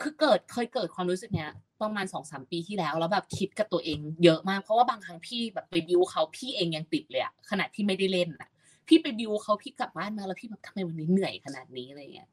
[0.00, 1.50] คือเกิดเคยเกิดความรู้สึกเนี้ย
[1.82, 8.50] ประมาณสองสามปีที่แล้วแล้วแบบคิดกับตัวเองเยอะมากเพราะว่าบางครั้งพี่แบบไปบิวเขาพี่เองยังติดเลยอะขนาดที่ไม่ได้เล่นอะ
[8.88, 12.28] พี่ไปบิวเขาพี่กลับบ้านมาแล้วพี่แบบทำไมวันนี้เหนื่อยขนาดนี้อะไรเงี้ย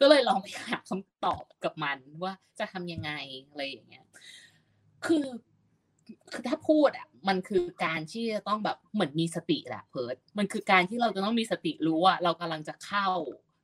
[0.00, 3.10] ก็เลยลองไปหาคำตอบกับมันว่าจะทำยังไง
[3.50, 4.04] อะไรอย่างเงี้ย
[5.06, 5.26] คือ
[6.32, 13.08] คือถ้าพูดอะ มันคือการที่จะต้องแบบเหมือนมีสติแหละเพิร์ดมันคือการที่เราจะต้องมีสติรู้ว่าเรากำลังจะเข้า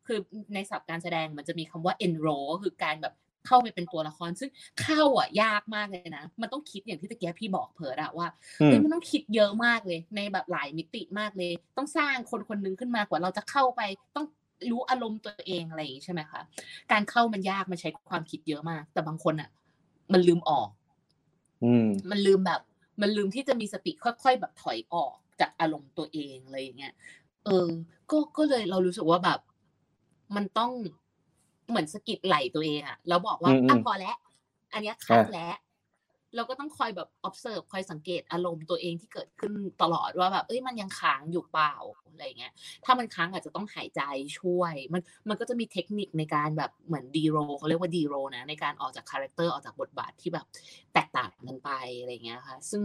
[0.06, 0.18] คือ
[0.54, 3.14] ในศัพท์การแสดงมันจะมีคำว่า enroll คือการแบบ
[3.46, 4.50] เข้าไปเป็นตัวละครซึ่ง
[4.82, 8.26] เข้าอะยากมากเลยนะมันต้องคิดอย่างที่ตะเกียพี่บอกเพิร์ดอะว่า
[8.64, 13.80] เฮ้ยมันต้องคิดเยอะมากเลย ในแบบหลายมิติมากเลย ต้องสร้างคนคนนึงขึ้นมากว่าเราจะเข้าไป
[14.16, 14.26] ต้อง
[14.70, 16.40] รู้อารมณ์ตัวเองอะไรอย่างนี้ใช่ไหมคะ
[16.92, 19.50] การเข้ามันยากมันใช้ความคิดเยอะมาก แต่บางคนอะ
[20.12, 20.68] มันลืมออก
[21.64, 22.60] อืมมันลืมแบบ
[23.00, 26.94] มันลืมที่จะมีสติค่อยๆแบบถอยออกจากอารมณ์ตัวเองอะไรอย่างเงี้ย
[27.44, 27.68] เออ
[28.10, 29.40] ก็ก็เลยเรารู้สึกว่าแบบ
[30.36, 30.70] มันต้อง
[31.70, 34.16] เหมือนสกิดไหลตัวเองอะแล้วบอกว่าอะพอแล้ว
[34.72, 35.54] อันนี้คัดแล้ว
[36.36, 41.74] เราก็ต้องคอยแบบ observe คอยสังเกตอารมณ์ตัวเองที่เกิดขึ้นตลอดว่าแบบเอ้ยมันยังค้างอยู่เปล่า
[42.12, 42.52] อะไรเงี้ย
[42.84, 44.02] ถ้ามันค้างอาจจะต้องหายใจ
[44.38, 50.46] ช่วย มันมันก็จะมีเทคนิคในการแบบเหมือน de-role เขาเรียกว่า de-role นะในการออกจาก character ออกจากบทบาทที่แบบ
[50.94, 52.82] แตกต่างกันไปอะไรเงี้ยค่ะ ซึ่ง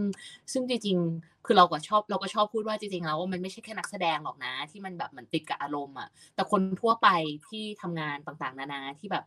[0.52, 7.08] ซึ่งจริงๆ คือเราก็ชอบเราก็ชอบพูดว่าจริงๆแล้วว่ามันไม่ใช่แค่นักแสดงหรอกนะ ที่มันแบบเหมือนติดกับอารมณ์อะ แต่คนทั่วไป
[7.48, 9.24] ที่ทำงานต่างๆ นานาที่แบบ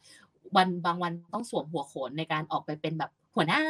[0.57, 3.61] วันบางวันต้องสวมหัวโขนในการออกไปเป็นแบบ หัวหน้า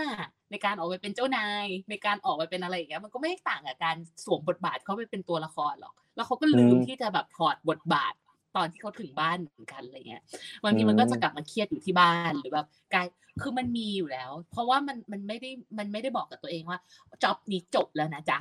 [0.51, 3.95] ในการออกไปเป็นเจ้านายในการออกไปเป็นอะไรอย่างเงี้ยมันก็ไม่ต่างกับการ
[4.25, 8.13] สวมบทบาทเขาไปเป็นตัวละครหรอก แล้วเขาก็ลืมที่จะแบบถอดบทบาท
[8.55, 10.21] ตอนที่เขาถึงบ้านเหมือนกันอะไรเงี้ย
[10.63, 13.07] บางทีมันก็จะกลับมาเครียดอยู่ที่บ้านหรือแบบกาย
[13.41, 16.79] คือมันมีอยู่แล้ว เพราะว่ามันมันไม่ได้มันไม่ได้บอกกับตัวเองว่า
[17.23, 18.39] จ็อบนี้จบแล้วนะจ๊ะ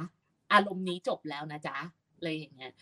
[0.52, 1.76] อารมณ์นี้จบแล้วนะจ๊ะ
[2.16, 2.72] อะไรอย่างเงี้ย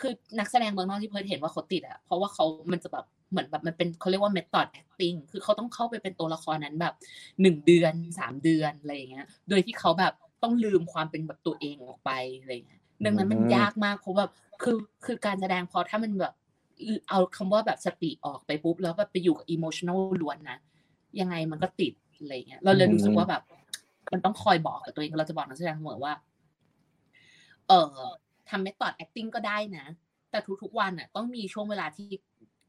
[0.00, 3.04] คือนักแสดงเมืองนอกที่เพิร์ดเห็นว่าเขาติดอะเพราะว่าเขามันจะแบบ
[3.34, 6.94] เหมือนแบบมันเป็นเขาเรียกว่า method acting คือเขาต้องเข้าไปเป็นตัวละครนั้นแบบ
[7.42, 14.30] หนึ่งเดือนสามเดือนอะไรอย่างเงี้ย โดยที่เขาแบบต้องลืมความเป็นแบบตัวเองออกไปอะไรเงี้ยดังนั้นมันยากมากเพราะแบบ
[14.62, 16.34] คือคือการแสดงพอถ้ามันแบบ
[17.10, 20.58] เอาคำว่าแบบสติออกไปปุ๊บแล้วแบบไปอยู่กับ emotional ล้วนนะ
[21.20, 23.42] ยังไงมันก็ติดอะไรเงี้ยเราเลยรู้สึกว่าแบบ
[24.12, 26.12] มันต้องคอยบอกกับตัวเองเราจะบอกนักแสดงเสมอว่า
[27.68, 27.98] เออ
[28.48, 29.86] ทำ method acting ก็ได้นะ
[30.30, 32.08] แต่ทุกๆวันอะ ต้องมีช่วงเวลาที่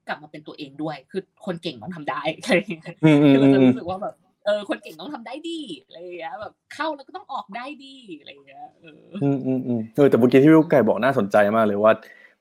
[0.07, 2.95] กลับมาเป็นตัวเองด้วย คือคนเก่งต้องทำได้อะไรอย่างเงี้ย
[3.33, 4.15] คือเราจะรู้สึกว่าแบบ
[4.45, 11.93] เออคนเก่งต้องทำได้ดีอะไรอย่างเงี้ยแบบเข้าแล้วก็ต้องออกได้ดีอะไรอย่างเงี้ยเอออืมอืมอืมเออแต่เมื่อกี้ที่พี่ไก่บอกน่าสนใจมากเลยว่า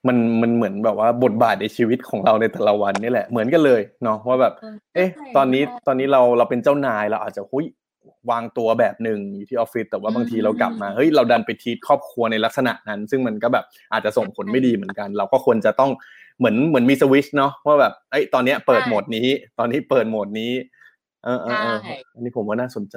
[0.06, 4.52] มันมันเหมือนแบบว่าบทบาทในชีวิตของเราในแต่ละวันนี่แหละเหมือนกันเลยเนาะว่าแบบ
[4.94, 7.64] เอ๊ะ ตอนนี้ตอนนี้เราเราเป็นเจ้านายเราอาจจะหุ้ย
[8.30, 15.90] วางตัวแบบหนึ่งอยู่ที่ออฟฟิศแต่ว่าบางทีเรากลับมาเฮ้ยเราดันไปทีครอบครัวในลักษณะนั้น ซึ่งมันก็แบบอาจจะส่งผลไม่ดีเหมือนกัน เราก็ควรจะต้อง
[16.38, 20.52] เหมือนเหมือนมีสวิชเนาะว่าแบบไอ้ตอนเนี้ยเปิดโหมดนี้ ตอนนี้เปิดโหมดนี้
[21.24, 21.76] เออเออ
[22.14, 22.96] อันนี้ผมว่าน่าสนใจ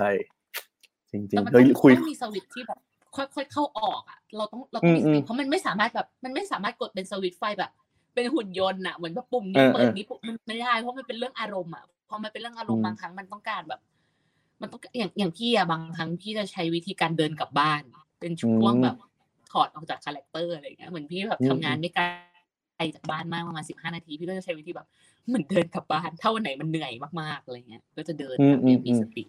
[1.11, 2.79] จริงๆเฮ้ยคุยมีสวิตที่แบบ
[3.15, 7.71] ค่อยๆเข้าออกอะ เราต้องเราต้องมีสติเพราะมันไม่สามารถแบบมันไม่สามารถกดเป็นสวิตไฟแบบ
[8.15, 13.81] เป็นหุ่นยนต์อะเหมือนแบบปุ่มนี้เปิดนี้ปุ่มมันไม่ได้เพราะมันเป็นเรื่องอารมณ์อะพอมันเป็นเรื่องอารมณ์บางครั้งมันต้องการแบบ
[14.61, 17.81] มันต้องอย่างอย่างพี่อะบางครั้งพี่จะใช้วิธีการเดินกลับบ้าน
[18.19, 18.95] เป็นช่วงแบบ
[19.51, 22.05] ถอดออกจาก character อะไรเงี้ยเหมือนพี่แบบทำงานไม่ไกล
[22.77, 24.87] ไกลจากบ้านมากประมาณสิบห้านาที พี่ก็จะใช้วิธีแบบ
[25.27, 29.23] เหมือนเดินกลับบ้านถ้าวันไหนมันเหนื่อยมากๆอะไรเงี้ย ก็จะเดินแบบมีสติ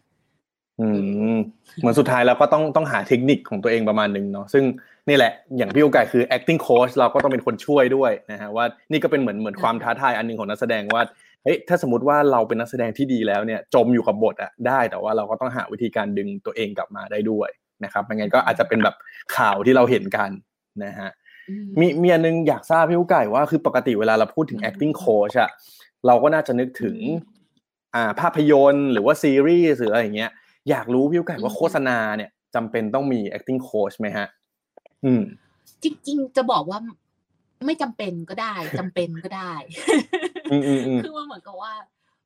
[0.80, 0.88] อื
[1.34, 1.38] ม
[1.76, 4.64] เหมือนสุดท้ายแล้วก็ต้องต้องหาเทคนิคของตัวเองประมาณหนึ่งเนาะซึ่ง
[5.08, 11.02] นี่แหละอย่างพี่อูไก่คือ acting coach เราก็ต้องเป็นคนช่วยด้วยนะฮะว่านี่ก็เป็นเหมือนเหมือนความท้าทายอันหนึ่งของนักแสดงว่า
[11.44, 17.48] เฮ้ยถ้าสมมติว่าเราเป็นนักแสดงที่ดีแล้วเนี่ยจมอยู่กับบทอะได้แต่ว่าเราก็ต้องหาวิธีการดึงตัวเองกลับมาได้ด้วย
[17.84, 18.94] นะครับไม่งั้นก็อาจจะเป็นแบบ
[19.36, 20.30] ข่าวที่เราเห็นกัน
[20.84, 21.10] นะฮะ
[21.80, 25.50] มีมีอันนึงอยากทราบพี่อูไก่ว่าคือปกติเวลาเราพูดถึง acting coach อะ
[26.06, 26.96] เราก็น่าจะนึกถึง
[27.94, 30.32] อ่าภาพยนตร์หรือว่าซีรีส์หรืออะไรอย่างเงี้ย
[30.70, 34.26] อยากรู้พี่อูไก่ว่าโฆษณาเนี่ยจำเป็นต้องมี acting coach ไหมฮะ
[35.04, 35.22] อืม
[35.82, 36.78] จริง ๆ จะบอกว่า
[37.66, 39.52] ไม่จำเป็นก็ได้จำเป็นก็ได้
[40.52, 41.72] อืมอืมอืมคือมันเหมือนกับว่า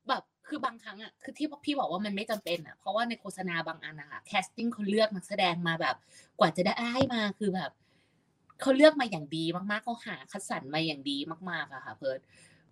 [0.09, 5.95] แบบคือบางครั้งอะคือที่พี่บอกว่ามันไม่จำเป็นอะเพราะว่าในโฆษณาบางอันนะคะ casting เขาเลือกนักแสดงมาแบบ
[6.39, 7.71] กว่าจะได้มาคือแบบ
[8.61, 11.17] เขาเลือกมาอย่างดีมากๆเขาหาคัดสรรมาอย่างดี
[11.49, 12.19] มากๆอะค่ะเพิร์ด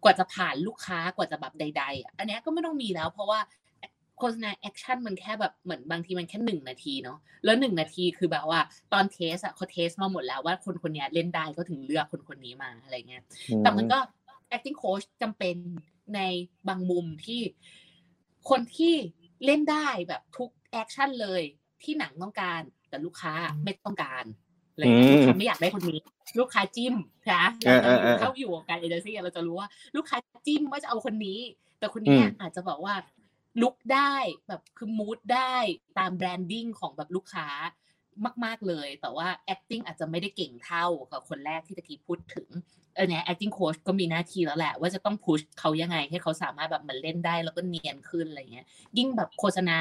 [0.03, 3.39] กว่าจะผ่านลูกค้ากว่าจะแบบใด ๆอะอันเนี้ยก็ไม่ต้องมีแล้ว เพราะว่า
[4.17, 8.61] โฆษณา action มันแค่แบบเหมือนบางทีมันแค่หนึ่งนาทีเนาะแล้วหนึ่งนาทีคือแบบว่า
[8.93, 13.23] ตอน test อะเขา test มาหมดแล้วว่าคนคนนี้เล่นได้ก็ถึงเลือกคนคนนี้มาอะไรเงี้ย
[13.59, 13.99] แต่มันก็
[14.51, 15.55] acting coach จำเป็น
[16.15, 16.19] ใน
[16.67, 17.41] บางมุมที่
[18.49, 18.93] คนที่
[19.45, 21.41] เล่นได้แบบทุก action เลย
[21.83, 25.99] ที่หนังต้องการแต่ลูกค้าไม่ต้องการอะไร เงี้ยอืมลูกค้าไม่อยากได้คนนี้
[26.39, 26.93] ลูกค้าจิ้ม
[27.31, 31.39] นะเออเออเออเข้าอยู่วงการเอเจนซี่เราจะรู้ว่า ลูกค้าจิ้มว่าจะเอาคนนี้
[31.79, 32.95] แต่คนเนี้ยอืมอาจจะบอกว่า
[33.61, 34.13] look ได้
[34.47, 35.55] แบบคือ mood ได้
[35.99, 37.47] ตาม branding ของแบบลูกค้า
[38.45, 42.49] มาก ๆเลย แต่ว่า acting อาจจะไม่ได้เก่งเท่ากับคนแรกที่ตะกี้พูดถึง
[42.95, 48.65] เออเนี่ย acting coach ก็มีหน้าที่แล้วแหละ ว่าจะต้อง push เขายังไง ให้เขาสามารถแบบเหมือนเล่นได้แล้วก็เนียนขึ้นอะไรเงี้ย
[48.97, 49.77] ยิ่งแบบโฆษณา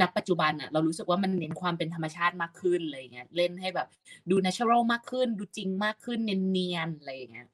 [0.00, 3.88] ณปัจจุบันอะเรารู้สึกว่ามันเน้นความเป็นธรรมชาติมากขึ้นอะไรเงี้ยเล่นให้แบบ
[4.30, 7.48] ดู natural มากขึ้น ดูจริงมากขึ้นเนียนๆอะไรอย่างเงี้ย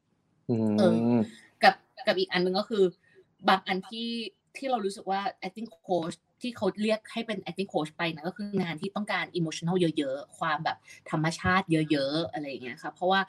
[0.50, 1.18] อืเอม
[1.62, 1.74] กับ
[2.06, 2.84] กับอีกอันหนึงก็คือ
[3.48, 4.08] บางอันที่
[4.56, 10.76] ที่เรารู้สึกว่า acting coach ที่เขาเรียกให้เป็น acting coach ไปนะก็คืองานที่ต้องการ emotional เยอะๆ ความแบบ
[11.10, 13.20] ธรรมชาติเยอะๆ อะไรอย่างเงี้ยค่ะ เพราะว่า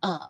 [0.00, 0.22] เออ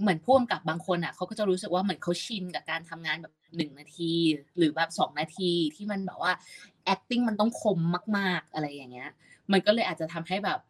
[0.00, 4.12] เหมือนพ่วงกับบางคนอะเขาก็จะรู้สึกว่าเหมือนเขาชินกับการทำงานแบบหนึ่งนาที
[4.56, 6.32] หรือแบบสองนาทีที่มันแบบว่า
[6.92, 7.78] acting มันต้องคม
[8.18, 9.10] มาก ๆ อะไรอย่างเงี้ย
[9.52, 10.60] มันก็เลยอาจจะทำให้แบบ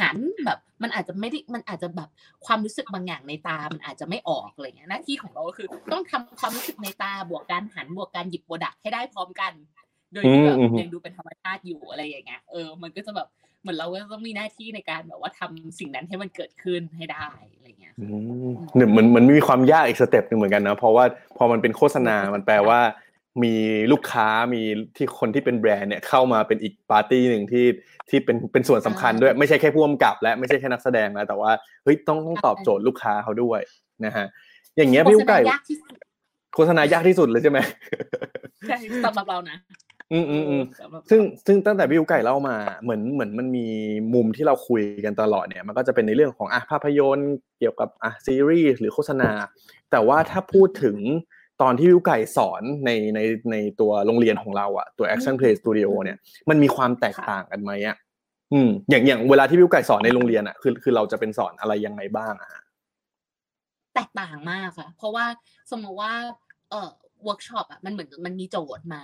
[0.00, 2.08] หันแบบมันอาจจะไม่ได้มันอาจจะแบบ
[2.46, 9.52] ความรู้สึกบางอย่างในตา มันอาจจะไม่ออกอะไรเงี้ยหน้าที่ของเราก็คือ ต้องทำความรู้สึกในตาบวกการหันบวกการหยิบโปรดักให้ได้พร้อมกัน
[10.12, 13.28] โดยที่แบบอืมอืมยังดูเป็นธรรมชาติอยู่อะไรอย่างเงี้ยเออมันก็จะแบบ
[13.62, 18.06] เหมือนเราก็ต้องมีหน้าที่ในการแบบว่าทำสิ่งนั้นให้มันเกิดขึ้นให้ได้อะไรเงี้ยอื
[18.46, 21.04] มเหมือนเหมือนเหมือนมันมีความยากอีก step หนึ่งเหมือนกันนะเพราะว่า
[21.36, 22.80] พอมันเป็นโฆษณามันแปลว่า
[23.44, 23.54] มี
[23.92, 24.62] ลูกค้ามี
[24.96, 27.66] ที่คนที่เป็นแบรนด์เนี่ยเข้ามาเป็นอีกปาร์ตี้หนึ่งที่
[28.08, 31.50] ที่เป็นเป็นส่วนสำคัญด้วยไม่ใช่แค่ผู้กำกับ และไม่ใช่แค่นักแสดงแล้วแต่ว่า
[31.84, 33.60] เฮ้ยต้องต้องตอบโจทย์ลูกค้าเขาด้วย
[34.04, 34.26] นะฮะ
[34.76, 35.92] อย่างเงี้ยพี่อุ๊กไก่โฆษณายากที่สุด
[36.54, 37.58] โฆษณายากที่สุดเลยใช่ไหม
[38.68, 39.56] ใช่สำหรับเรานะ
[40.12, 43.66] อืมอืมอืมสำหรับซึ่งซึ่งตั้งแต่พี่อูไก่เล่ามาเหมือนเหมือนมันมี
[44.14, 49.30] มุมที่เราคุยกันตลอดเนี่ย มันก็จะเป็นในเรื่องของอะภาพยนตร์เกี่ยวกับอะซีรีส์หรือโฆษณา
[49.90, 50.96] แต่ว่าถ้าพูดถึง
[51.62, 53.20] ตอนที่พี่อูไก่สอนในใน
[53.50, 56.18] ในตัวโรงเรียนของเราอะตัว Action Play Studio เนี่ย
[56.50, 57.96] มันมีความแตกต่างกันไหมอะ
[58.52, 62.62] อืมอย่างอย่างเวลาที่พี่อูไก่สอนในโรงเรียนอะคือคือเราจะเป็นสอนอะไรยังไงบ้างอะฮะ
[63.94, 65.26] แตกต่างมากค่ะ เพราะว่า
[65.70, 66.12] สมมติว่า
[66.70, 66.90] เอ่อ
[67.24, 69.02] เวิร์กช็อปอะมันเหมือนมันมีโจทย์มา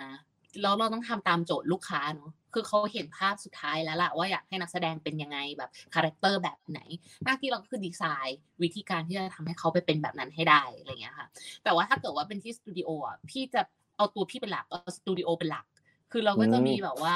[0.63, 6.81] แล้วเราต้องทำตามโจทย์ลูกค้าเนาะคือเขาเห็นภาพสุดท้ายแล้วล่ะว่าอยากให้นักแสดงเป็นยังไงแบบ character แบบไหน
[7.25, 11.27] หน้าที่เราก็คือดีไซน์วิธีการที่จะทำให้เขาไปเป็นแบบนั้นให้ได้อะไรเงี้ยค่ะ
[11.65, 13.63] แต่ว่าถ้าเกิดว่าเป็นที่สตูดิโออะพี่จะ
[13.97, 15.67] เอาตัวพี่เป็นหลักเอาสตูดิโอเป็นหลัก
[16.13, 17.15] คือเราก็จะมีแบบว่า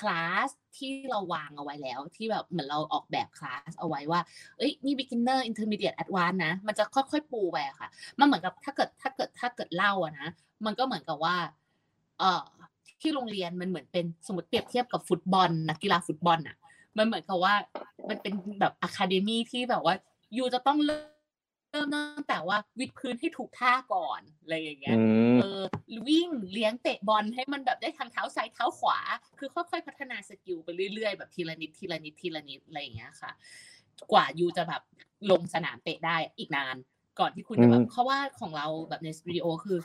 [0.00, 4.20] คลาสที่เราวางเอาไว้แล้ว ที่แบบเหมือนเราออกแบบคลาสเอาไว้ว่า
[4.58, 10.28] เอ้ยนี่ beginner intermediate advanced นะ มันจะค่อยๆปูไปอะค่ะ มันเหมือนกับถ้าเกิดถ้าเกิดถ้าเกิดเล่าอะนะ
[10.66, 11.36] มันก็เหมือนกับว่า
[12.18, 12.42] เออ
[13.02, 16.56] ที่โรงเรียนมันเหมือนเป็นสมมติเปรียบเทียบกับฟุตบอลนักกีฬาฟุตบอลอะ
[16.98, 17.54] มันเหมือนกับว่า
[18.08, 19.94] มันเป็นแบบ academy ที่แบบว่า
[20.36, 21.08] you จะต้องเริ่ม
[21.70, 25.02] เริ่มตั้งแต่ว่าวิดพื้นให้ถูกท่าก่อนอะไรอย่างเงี้ยอื
[25.36, 25.62] มเออ
[26.08, 28.98] วิ่งเลี้ยงเตะบอลให้มันแบบได้ทางเท้าซ้ายเท้าขวา
[29.38, 33.30] คือค่อยๆพัฒนา skill ไปเรื่อยๆแบบทีละนิดทีละนิดทีละนิดอะไรอย่างเงี้ยค่ะ
[34.12, 34.82] กว่ายูจะแบบ
[35.30, 36.76] ลงสนามเตะได้อีกนาน
[37.18, 39.78] ก่อนที่คุณจะแบอืบมเพราะว่าของเราแบบในสตูดิโอคือ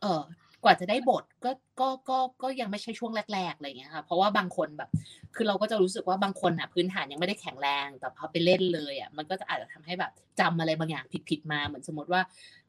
[0.00, 0.22] เออ
[0.64, 4.90] กว่าจะได้บทก็ก็ก็ก็ยังไม่ใช่ช่วงแรกๆอะไรอย่างเงี้ยค่ะเพราะว่าบางคนแบบ
[5.34, 12.20] คือเราก็จะรู้สึกว่าบางคนอะพื้นฐานยังไม่ได้แข็งแรง แต่พอไปเล่นเลยอะมันก็จะอาจจะทำให้แบบจำอะไรบางอย่างผิดๆมาเหมือนสมมติว่า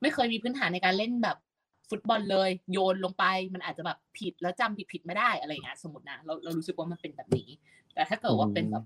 [0.01, 1.38] ไม่เคยมีพื้นฐานในการเล่นแบบ
[1.89, 7.49] ฟุตบอลเลย โยนลงไปมันอาจจะแบบผิดแล้วจำผิดๆไม่ได้อะไรอย่างเงี้ยสมมตินะเราเรารู้สึกว่ามันเป็นแบบนี้
[7.93, 8.84] แต่ถ้าเกิดว่าเป็นแบบ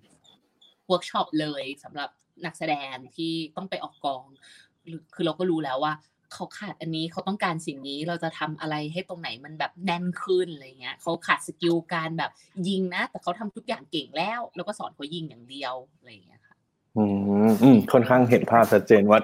[0.87, 2.09] เวิร์กช็อปเลยสำหรับ
[2.45, 4.23] นักแสดงที่ต้องไปออกกอง
[4.87, 5.93] หรือคือเราก็รู้แล้วว่า
[6.33, 12.31] เขาขาดอันนี้เขาต้องการสิ่งนี้เราจะทำอะไรให้ตรงไหนมันแบบแน่นขึ้นอะไรเงี้ยเขาขาด skill การแบบ
[12.67, 16.55] ยิงนะ แต่เขาทำทุกอย่างเก่งแล้ว แล้วก็สอนเขายิงอย่างเดียวอะไรเงี้ยค่ะ
[16.97, 17.03] อื
[17.47, 19.19] มอืมค่อนข้างเห็นภาพชัดเจนว่า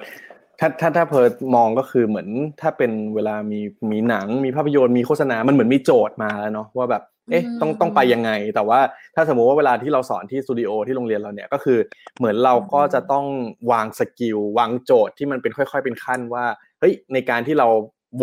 [0.60, 2.28] ถ้าถ้าถ้าเพิร์ดมองก็คือเหมือน
[2.62, 3.60] ถ้าเป็นเวลามี
[3.92, 8.80] มีหนังมีภาพยนตร์มีโฆษณา มันเหมือนมีโจทย์มาแล้วเนาะว่าแบบเอ๊ะต้องต้องไปยังไง แต่ว่า
[9.16, 11.78] ถ้าสมมุติว่าเวลาที่เราสอนที่สตูดิโอที่โรงเรียนเราเนี่ยก็คือ
[12.18, 13.26] เหมือนเราก็จะต้อง
[13.72, 16.46] วาง skill วางโจทย์ที่มันเป็นค่อย ๆ เป็นขั้นว่า
[16.80, 17.68] เฮ้ยในการที่เรา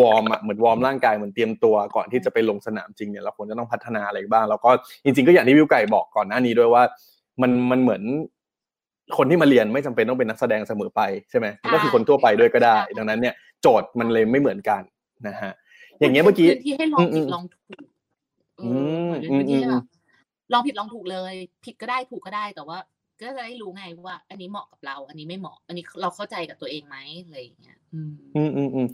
[0.00, 4.70] warm อะเหมือน warm ร่างกายเหมือนเตรียมตัวก่อนที่จะไปลงสนามจริงเนี่ยเราควรจะต้องพัฒนาอะไรบ้างแล้วก็
[5.04, 6.82] จริง ๆ ก็อย่างที่พี่อูไก่บอกก่อนหน้านี้ด้วยว่า
[7.42, 8.02] มันมันเหมือน
[9.16, 11.00] คนที่มาเรียนไม่จำเป็นต้องเป็นนักแสดงเสมอไป
[11.30, 14.82] ใช่ไหมก็คือคนทั่วไปด้วยก็ได้ ดังนั้นเนี่ยโจทย์มันเลยไม่เหมือนกัน
[15.28, 15.52] นะฮะ
[16.00, 17.62] อย่างเงี้ยเมื่อกี้พื้นที่ให้ลองผิดลองถูก
[18.58, 18.64] เอ
[18.98, 19.84] อเหมือนเป็นพื้นที่ให้แบบ
[20.52, 21.34] ลองผิดลองถูกเลย
[21.64, 22.78] ผิดก็ได้ถูกก็ได้แต่ว่า
[23.20, 28.88] ก็จะได้รู้ไงว่า อันนี้เหมาะกับเรา อันนี้ไม่เหมาะ อันนี้เราเข้าใจกับตัวเองไหมอะไรอย่างเงี้ย อืมอืมอืมอืม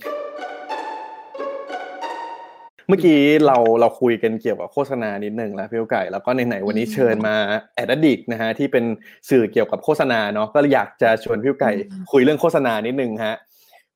[2.88, 7.36] เมื่อกี้เราเราคุยกันเกี่ยวกับโฆษณานิดหนึ่งแล้วพี่โอไก่ แล้วก็ไหนๆวันนี้เชิญมา
[7.74, 8.84] แอดดิกนะฮะที่เป็น
[9.30, 11.72] สื่อเกี่ยวกับโฆษณาเนาะก็อยากจะชวนพี่โอไก่
[12.12, 13.36] คุยเรื่องโฆษณานิดนึงฮะ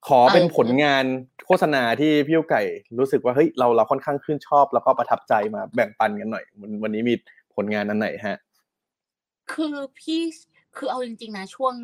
[0.08, 1.04] ขอเป็นผลงาน
[1.46, 2.62] โฆษณาที่พี่โอไก่
[2.98, 7.14] รู้สึกว่าเฮ้ยเราเราค่อนข้างชื่นชอบ แล้วก็ประทับใจมาแบ่งปันกันหน่อย วันวันนี้มี
[7.56, 8.36] ผลงานอันไหนฮะ
[9.52, 10.20] คือพี่
[10.76, 11.74] คือเอาจริงๆนะช่วง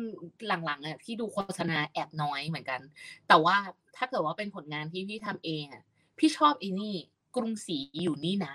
[0.47, 2.81] หลังๆอะพี่ดูโฆษณาแอบน้อยเหมือนกัน
[3.27, 3.55] แต่ว่า
[3.97, 5.83] ถ้าเกิดว่าเป็นผลงานที่พี่ทำเองอะ
[6.19, 6.95] พี่ชอบไอ้นี่
[7.35, 8.53] กรุงศรีอยู่นี่นะ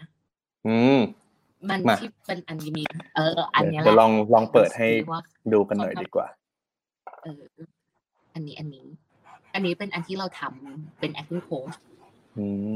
[0.66, 1.00] อืม
[1.70, 2.82] มันมาที่เป็นอันนี้มี
[3.16, 5.20] เออ อันเนี้ยแหเดี๋ยวละลองลองเปิดให้ว่า
[5.52, 6.26] ดูกันหน่อยดีกว่า
[7.22, 7.42] เออ
[8.34, 8.86] อันนี้อันนี้
[9.54, 11.76] อันนี้เป็นอันที่เราทำเป็น acting coach
[12.38, 12.46] อื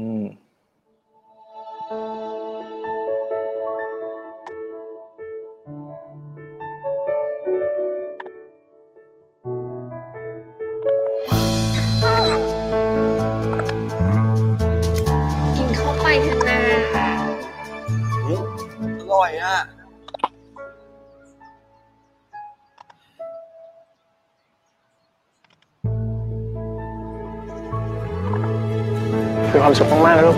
[29.71, 30.37] ความสุขมากๆนะลูก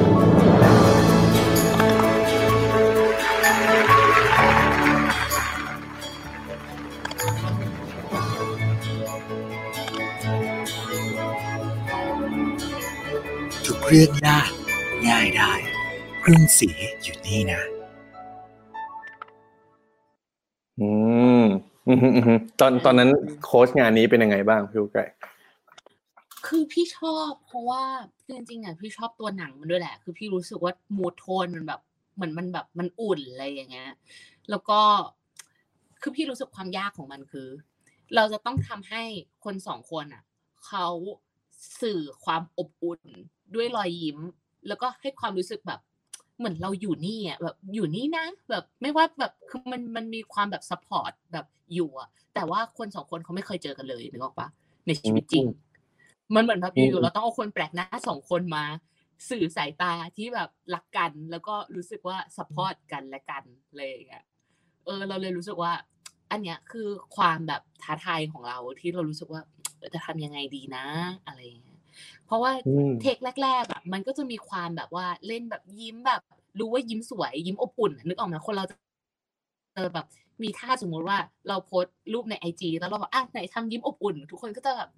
[13.66, 14.50] ทุกเรื่องยาก
[15.08, 15.52] ง่ายได้
[16.24, 16.70] กรุงศรี
[17.04, 17.62] อยู่นี่นะ
[20.80, 20.90] อื
[21.42, 21.46] ม
[21.88, 23.10] อืมอืมอืมตอนตอนนั้น
[23.44, 25.06] โค้ชงานนี้เป็นยังไงบ้างพี่ลูกไก่
[26.48, 27.84] คือพี่ชอบเพราะว่า
[28.30, 31.82] จริงๆอะพี่ชอบตัวหนังมันด้วยแหละ คือพี่รู้สึกว่า mood tone มันแบบ
[32.16, 33.92] เหมือนมันแบบมันอุ่นอะไรอย่างเงี้ย
[34.50, 34.80] แล้วก็
[36.02, 37.48] คือพี่รู้สึกความยากของมันคือ
[38.16, 39.04] เราจะต้องทำให้
[39.44, 40.24] คนสองคนอะ
[40.68, 40.88] เขา
[41.82, 43.02] สื่อความอบอุ่น
[43.56, 44.20] ด้วยรอยยิ้ม
[44.68, 45.80] แล้วก็ให้ความรู้สึกแบบ
[46.38, 54.48] เหมือนเราอยู่นี่อะแบบอยู่นี่นะ แบบไม่ว่าแบบคือมันมันมีความแบบ support แบบอยู่อะแต่ว่าคนสองคนเขาไม่เคยเจอกันเลยนึกออกปะ
[54.88, 55.46] ในชีวิตจริง
[56.36, 58.64] มันเหมือนแบบอืมอยู่ๆเราต้องเอาคนแปลกหน้าสองคนมา
[59.30, 64.24] สื่อสายตาที่แบบรักกัน แล้วก็รู้สึกว่าสปอร์ตกันและกันอะไรอย่างเงี้ย
[64.86, 65.74] เออ เราเลยรู้สึกว่า
[66.32, 69.42] อันเนี้ยคือความแบบท้าทายของเราที่เรารู้สึกว่า
[69.78, 70.86] เออจะทำยังไงดีนะ
[71.26, 71.80] อะไรอย่างเงี้ย
[72.26, 76.22] เพราะว่าอืมเทคแรกๆอะมันก็จะมีความแบบว่าเล่นแบบยิ้มแบบ
[76.60, 78.76] รู้ว่ายิ้มสวยยิ้มอบอุ่นอะนึกออกไหมคนเราจะ
[79.74, 80.06] เจอแบบ
[80.44, 81.18] มีท่าสมมุติว่า
[81.48, 84.90] เราโพสต์รูปในไอจีแล้วเราบอกอะไหนทำยิ้มอบอุ่น ทุกคนก็จะแบบ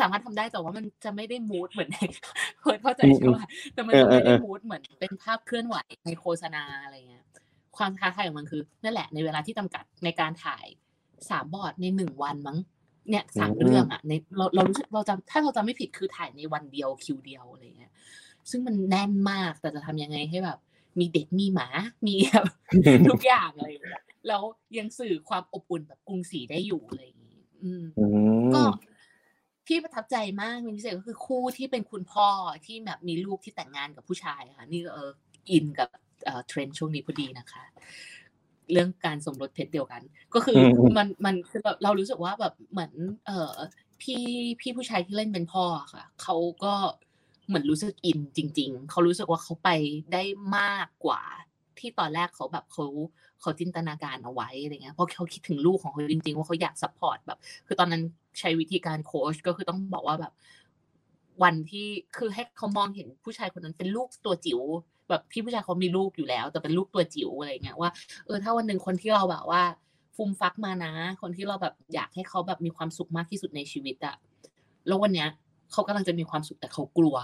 [0.00, 1.98] สามารถทำได้แต่ว่ามันจะไม่ได้มูดเหมือนใน
[2.60, 3.38] เพิร์ดเข้าใจใช่ไหม
[3.74, 7.24] แต่มันจะไม่ได้มูดเหมือนเป็นภาพเคลื่อนไหวในโฆษณาอะไรเงี้ย
[7.76, 10.66] ความท้าทายของมันคือ นั่นแหละในเวลาที่จำกัดในการถ่าย
[11.30, 12.58] สามบอร์ดในหนึ่งวันมั้ง
[13.10, 17.92] เนี่ยสามอืมเรื่องอะในเราเรารู้สึกเราจำถ้าเราจำไม่ผิดคือถ่ายในวันเดียวคิวเดียวอะไรเงี้ย
[18.50, 20.58] ซึ่งมันแน่นมากแต่จะทำยังไงให้แบบ
[20.98, 21.68] มีเด็กมีหมา
[22.06, 22.46] มีแบบ
[23.10, 24.42] ทุกอย่างอะไรอย่างเงี้ยแล้ว
[24.78, 28.06] ยังสื่อความอบอุ่นแบบกรุงศรีได้อยู่อะไรอย่างงี้อืมอื
[28.42, 28.62] มก็
[29.68, 32.28] พี่ประทับใจมากเป็นพิเศษก็คือคู่ที่เป็นคุณพ่อ
[32.66, 35.10] ที่แบบมีลูกที่แต่งงานกับผู้ชายค่ะ นี่ก็เออ
[35.50, 35.88] อินกับ
[36.24, 37.62] เอ่อเทรนด์ช่วงนี้พอดีนะคะ
[38.72, 40.02] เรื่องการสมรสเพศเดียวกัน
[40.34, 42.92] ก็คืออมมันมันคือแบบเรารู้สึกว่าแบบเหมือน
[43.26, 43.54] เออ
[44.02, 44.22] พี่
[44.60, 46.74] พี่ผู้ชายที่เล่นเป็นพ่ออะค่ะเขาก็
[47.46, 49.70] เหมือนรู้สึกอินจริง ๆเขารู้สึกว่าเขาไป
[50.12, 50.22] ได้
[50.56, 51.22] มากกว่า
[51.78, 52.86] ที่ตอนแรกเขาแบบเขา
[53.40, 58.02] เขาจินตนาการเอาไว้อะไรเงี้ยเพราะเขาคิดถึงลูกของเขาจริงๆว่าเขาอยาก support แบบ คือตอนนั้น
[58.38, 60.32] ใช้วิธีการโค้ชก็คือต้องบอกว่าแบบ
[61.42, 61.86] วันที่
[62.16, 64.60] คือให้เขามองเห็นผู้ชายคนนั้นเป็นลูกตัวจิ๋ว
[65.08, 67.90] แบบพี่ผู้ชายเขามีลูกอยู่แล้ว แต่เป็นลูกตัวจิ๋วอะไรเงี้ยว่า
[68.26, 69.62] เออถ้าวันหนึ่งคนที่เราแบบว่า
[70.16, 74.16] ฟูมฟักมานะ คนที่เราแบบอยากให้เขาแบบมีความสุขมากที่สุดในชีวิตอะ
[74.86, 75.28] แล้ววันเนี้ย
[75.72, 77.16] เขากำลังจะมีความสุขแต่เขากลัว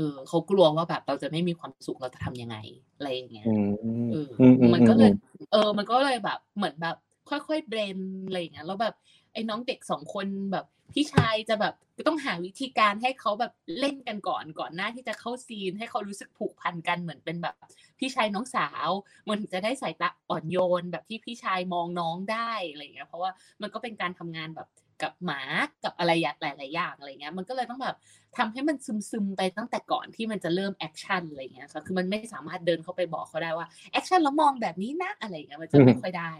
[0.00, 2.56] ออเขากลัวว่าแบบเราจะไม่มีความสุขเราจะทำยังไง
[2.96, 3.70] อะไรอย่างเงี้ยอืม
[4.12, 6.96] เอออืมอืมมันก็เลยอืมเออ มันก็เลยแบบ เหมือนแบบ
[7.30, 8.94] ค่อยๆเบรนอะไรอย่างเงี้ยแล้วแบบ
[9.32, 11.74] ไอ้น้องเด็กสองคนแบบพี่ชายจะแบบ
[12.08, 17.54] ต้องหาวิธีการให้เขาแบบเล่นกันก่อนก่อนหน้าที่จะเข้าซีน ให้เขารู้สึกผูกพันกันเหมือนเป็นแบบ
[17.98, 18.88] พี่ชายน้องสาว
[19.28, 23.30] มันถึงจะได้สายตาอ่อนโยนแบบที่พี่ชายมองน้องได้อะไรอย่างเงี้ยเพราะว่า
[23.62, 24.68] มันก็เป็นการทำงานแบบ
[25.02, 25.40] กับหมา
[25.84, 27.96] กับอะไรอย่างหลาย ๆ อย่างอะไรเงี้ย มันก็เลยต้องแบบ
[28.36, 28.76] ทำให้มัน
[29.10, 36.32] ซึม ๆ ไปตั้งแต่ก่อนที่มันจะเริ่ม action อะไรเงี้ยค่ะคือมันไม่สามารถเดินเข้าไปบอกเขาได้ว่า action แล้วมองแบบนี้นะอะไรเงี้ยมันจะไม่ค่อยได้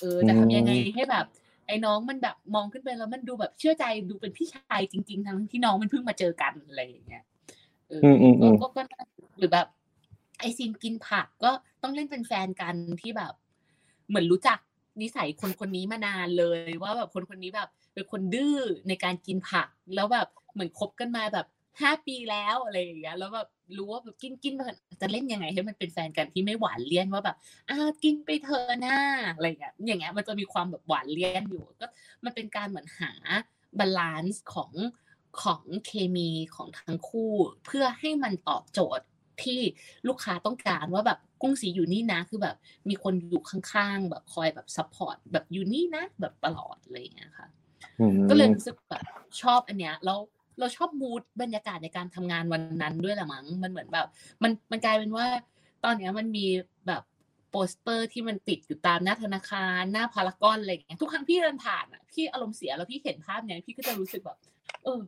[0.00, 1.26] เออจะทำยังไงให้แบบ
[1.66, 7.24] ไอ้น้องมันแบบมองขึ้นไปแล้วมันดูแบบเชื่อใจดูเป็นพี่ชายจริง ๆ ทั้งที่น้องมันเพิ่งมาเจอกันอะไรอย่างเงี้ย
[7.88, 9.02] เอออืมอืมอืมก็ก็ก็
[9.38, 9.66] หรือแบบ
[10.38, 11.50] ไอ้ scene กินผักก็
[11.82, 13.32] ต้องเล่นเป็นแฟนกันที่แบบ
[14.08, 14.58] เหมือนรู้จัก
[15.02, 21.46] นิสัยคนคนนี้มานานเลย ว่าแบบคนคนนี้แบบ เป็นคนดื้อในการกินผัก แล้วแบบเหมือนคบกันมาแบบ
[21.80, 24.54] ห้าปีแล้วอะไรอย่างเงี้ยแล้วแบบรู้ว่าแบบกินกิน
[25.00, 27.36] จะเล่นยังไงให้มันเป็นแฟนกันที่ไม่หวานเลี่ยนว่าแบบ
[27.68, 28.98] อ่ากินไปเถอะนะ
[29.34, 31.86] อะไรอย่างเงี้ยอย่างเงี้ยมันจะมีความแบบหวานเลี่ยนอยู่ก็
[32.24, 33.12] มันเป็นการเหมือนหา
[33.78, 34.72] balance ของ
[35.42, 37.34] ของเคมีของทั้งคู่
[37.64, 39.06] เพื่อให้มันตอบโจทย์
[39.42, 39.60] ที่
[40.08, 42.56] ลูกค้าต้องการว่าแบบกรุงศรีอยู่นี่นะคือแบบ
[42.88, 47.48] มีคนอยู่ข้างๆแบบคอยแบบ support แบบอยู่นี่นะแบบตลอดอะไรอย่างเงี้ยค่ะ
[48.30, 49.02] ก็เลยรู้สึกแบบ
[49.42, 50.18] ชอบอันเนี้ยแล้ว
[50.58, 54.06] เราชอบ mood บรรยากาศในการทำงานวันนั้นด้วยแหละมั้งมันเหมือนแบบ
[54.42, 55.26] มันมันกลายเป็นว่า
[55.84, 56.46] ตอนเนี้ยมันมี
[56.86, 57.02] แบบ
[57.50, 64.38] โปสเตอร์ที่มันติดอยู่ตามหน้าธนาคารหน้าพารากอนอะไรอย่างเงี้ยทุกครั้งพี่เดินผ่านอะพี่อารมณ์เสียแล้วพี่เห็นภาพเนี้ยพี่ก็จะรู้สึกแบบ
[64.84, 65.00] เออ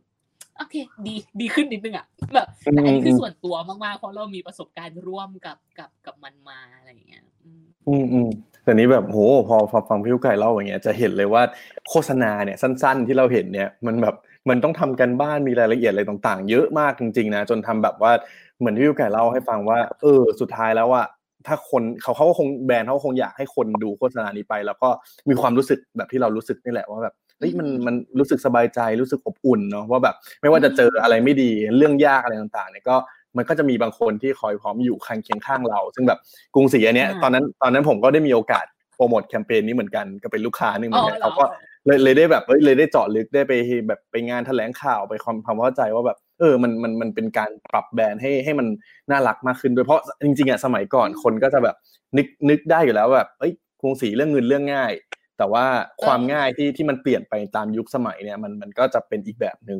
[0.57, 0.75] โอเค
[1.07, 8.29] ดีดีขึ้นนิดนึงอะแบบแต่อันนี้คือส่วนตัวมากๆเพราะเรามีประสบการณ์ร่วมกับกับกับมันมาอะไรอย่างเงี้ย อืมอืมอืม
[8.69, 11.41] แต่นี้แบบโหพอพอฟังพี่ลูกไก่เล่าอย่างเงี้ยจะเห็นเลยว่า
[11.89, 14.15] โฆษณาเนี่ยสั้น ๆ ที่เราเห็นเนี่ยมันแบบ
[14.49, 18.11] มันต้องทำกันบ้านมีรายละเอียดอะไรต่างๆ เยอะมากจริงๆนะจนทำแบบว่า
[18.59, 21.03] เหมือนที่พี่ลูกไก่เล่าให้ฟังว่า เออ สุดท้ายแล้วว่า
[21.47, 24.89] ถ้าคนเขาเขาก็คงแบรนด์เขาก็คงอยากให้คนดูโฆษณานี้ไป แล้วก็
[25.29, 32.95] มีความรู้สึกแบบที่เรารู้สึกนี่แหละว่าแบบเฮ้ยมันมันรู้สึกสบายใจรู้สึกอบอุ่นเนาะว่าแบบไม่ว่าจะเจออะไรไม่ดีเรื่องยากอะไรต่างๆเนี่ยก็
[33.37, 36.19] มันก็จะมีบางคนที่คอยพร้อมอยู่ข้างเคียงข้างเรา ซึ่งแบบ
[36.55, 38.65] กรุงศรีอันเนี้ยอ่าตอนนั้นตอนนั้นผมก็ได้มีโอกาส
[38.95, 41.43] โปรโมทแคมเปญนี้เหมือนกันก็เป็นลูกค้าหนึ่งเหมือนกันอ๋อเหรอเขาก็
[41.85, 43.53] เลยเลยได้แบบเอ้ยเลยได้เจาะลึกได้ไป
[43.87, 48.67] แบบไปงานแถลงข่าวไปความความเข้าใจว่าแบบเออมันมันมันเป็นการปรับแบรนด์ให้ให้มัน
[49.11, 51.75] น่ารักมากขึ้นด้วยเพราะจริงๆอะสมัยก่อนคนก็จะแบบ
[52.17, 54.93] นึกนึกได้อยู่แล้วแบบเอ้ยกรุงศรีเรื่องเงินเรื่องง่าย
[55.37, 55.65] แต่ว่า
[56.03, 59.79] ความง่ายที่ที่มันเปลี่ยนไปตามยุคสมัยเนี่ยมันมันก็จะเป็นอีกแบบหนึ่ง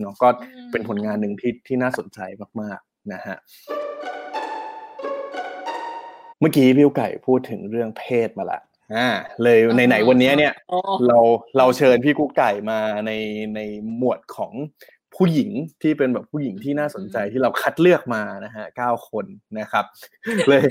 [0.00, 0.28] เนาะก็
[0.72, 2.18] เป็นผลงานหนึ่งที่ที่น่าสนใจ
[2.60, 3.36] มากๆนะฮะ
[6.40, 8.60] เมื่อกี้พี่ไก่พูดถึงเรื่องเพศมาละ
[8.94, 9.08] อ่า
[9.42, 11.18] เลยในไหนๆวันนี้เนี่ยอ๋อเรา
[11.58, 13.12] เราเชิญพี่กุ๊กไก่มาใน
[13.54, 13.60] ใน
[13.96, 14.52] หมวดของ
[15.16, 15.50] ผู้หญิง
[15.82, 19.26] ที่เป็นแบบผู้หญิงที่น่าสนใจที่เราคัดเลือกมานะฮะเก้าคน
[19.60, 19.84] นะครับ
[20.48, 20.64] เลย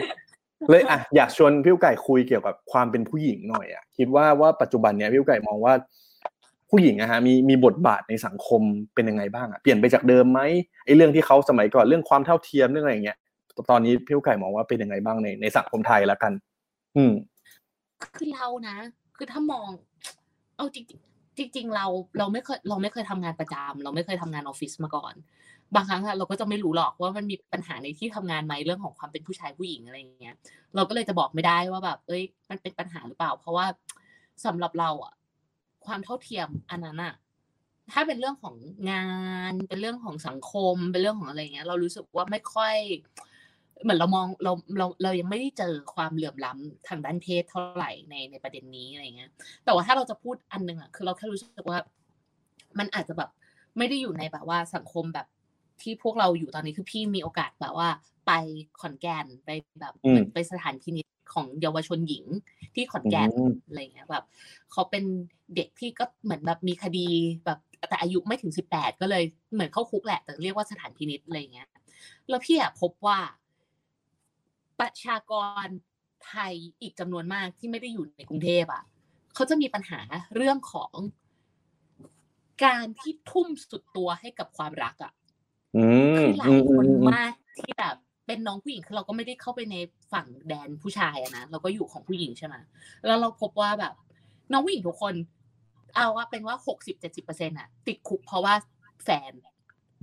[0.70, 5.74] เลยอะอยากชวนพี่กุ๊กไก่คุยเกี่ยวกับความเป็นผู้หญิงหน่อยอะคิดว่าว่าปัจจุบันเนี้ยพี่กุ๊กไก่มองว่า
[6.76, 8.62] ผู้หญิงอะฮะมีมีบทบาทในสังคม
[8.96, 10.40] เป็นยังไงบ้างอะเปลี่ยนไปจากเดิมไหม
[10.86, 13.18] ไอ้เรื่องที่เขาสมัยก่อนเรื่องความเท่าเทียมเรื่องอะไรอย่างเงี้ย
[13.70, 16.34] ตอนนี้พี่ไก่มองว่าเป็นยังไงบ้างในในสังคมไทยละกัน
[16.96, 17.14] อืม
[18.18, 18.76] คือเรานะ
[19.18, 19.70] คือถ้ามอง
[20.58, 20.86] เอาจริง
[21.56, 21.86] จริงๆเรา
[22.18, 25.14] เราไม่เคยเราไม่เคยทำงานประจำเราไม่เคยทำงานออฟฟิศมาก่อน
[25.76, 30.36] บางครั้งอะเราก็จะไม่รู้หรอกว่ามันมีปัญหาในที่ทำงานไหมเรื่องของความเป็นผู้ชายผู้หญิงอะไรอย่างเงี้ย
[30.76, 33.66] เราก็เลยจะบอกไม่ได้ว่าแบบ เอ้ย มันเป็นปัญหาหรือเปล่า เพราะว่า
[34.46, 35.14] สำหรับเราอะ
[35.86, 37.14] ความเท่าเทียมอันนั้นอะ
[37.94, 38.56] ถ้าเป็นเรื่องของ
[38.92, 39.06] งา
[39.52, 42.76] นเป็นเรื่องของสังคม เป็นเรื่องของอะไรเงี้ย เรารู้สึกว่าไม่ค่อย
[43.84, 49.30] เหมือนเรามองเราเราเรายังไม่ได้เจอความเหลื่อมล้ำทางด้านเพศเท่าไหร่ในในประเด็นนี้อะไรเงี้ย
[49.66, 51.80] แต่ว่าถ้าเราจะพูดอันหนึ่งอะคือเราแค่รู้สึกว่า
[52.80, 53.30] มันอาจจะแบบ
[53.78, 55.28] ไม่ได้อยู่ในแบบว่าสังคมแบบ
[55.82, 57.90] ที่พวกเราอยู่ตอนนี้คือพี่มีโอกาสแบบว่า
[58.28, 58.32] ไป
[58.80, 59.50] ขอนแก่นไป
[59.82, 62.26] แบบอืมเหมือนไปสถานพินิจ ของเยาวชนหญิง
[62.76, 64.24] ที่ขอนแก่นอืมอะไรเงี้ยแบบ
[64.72, 65.04] เขาเป็น
[65.56, 67.08] เด็กที่ก็เหมือนแบบมีคดี
[67.46, 67.60] แบบ
[67.90, 71.70] แต่อายุไม่ถึงสิบแปดก็เลยเหมือนเข้าคุกแหละ แต่เรียกว่าสถานพินิจอะไรเงี้ย
[72.30, 73.18] แล้วพี่อะพบว่า
[74.80, 75.34] ประชาก
[75.66, 75.68] ร
[76.26, 78.84] ไทยอีกจำนวนมากที่ไม่ได้อยู่ในกรุงเทพอะ
[79.36, 80.02] เขาจะมีปัญหา
[80.36, 80.98] เรื่องของ
[82.64, 85.14] การที่ทุ่มสุดตัวให้กับความรักอะ
[85.76, 85.80] อื
[86.18, 87.96] มคือหลาอืยมคอืนมอืมมากที่แบบ
[88.26, 89.76] เป็นน้องผู้หญิงคือเราก็ไม่ได้เข้าไปใน
[90.14, 92.56] ฝั่งแดนผู้ชายอะนะเราก็อยู่ของผู้หญิงใช่ไหม
[93.06, 93.94] แล้วเราพบว่าแบบ
[94.52, 95.14] น้องผู้หญิงทุกคน
[95.96, 98.54] เอาว่าเป็นว่าหกสิบเจ็ดสิบเปอร์เซ็นต์อะติดคุกเพราะว่า
[99.04, 99.32] แฟน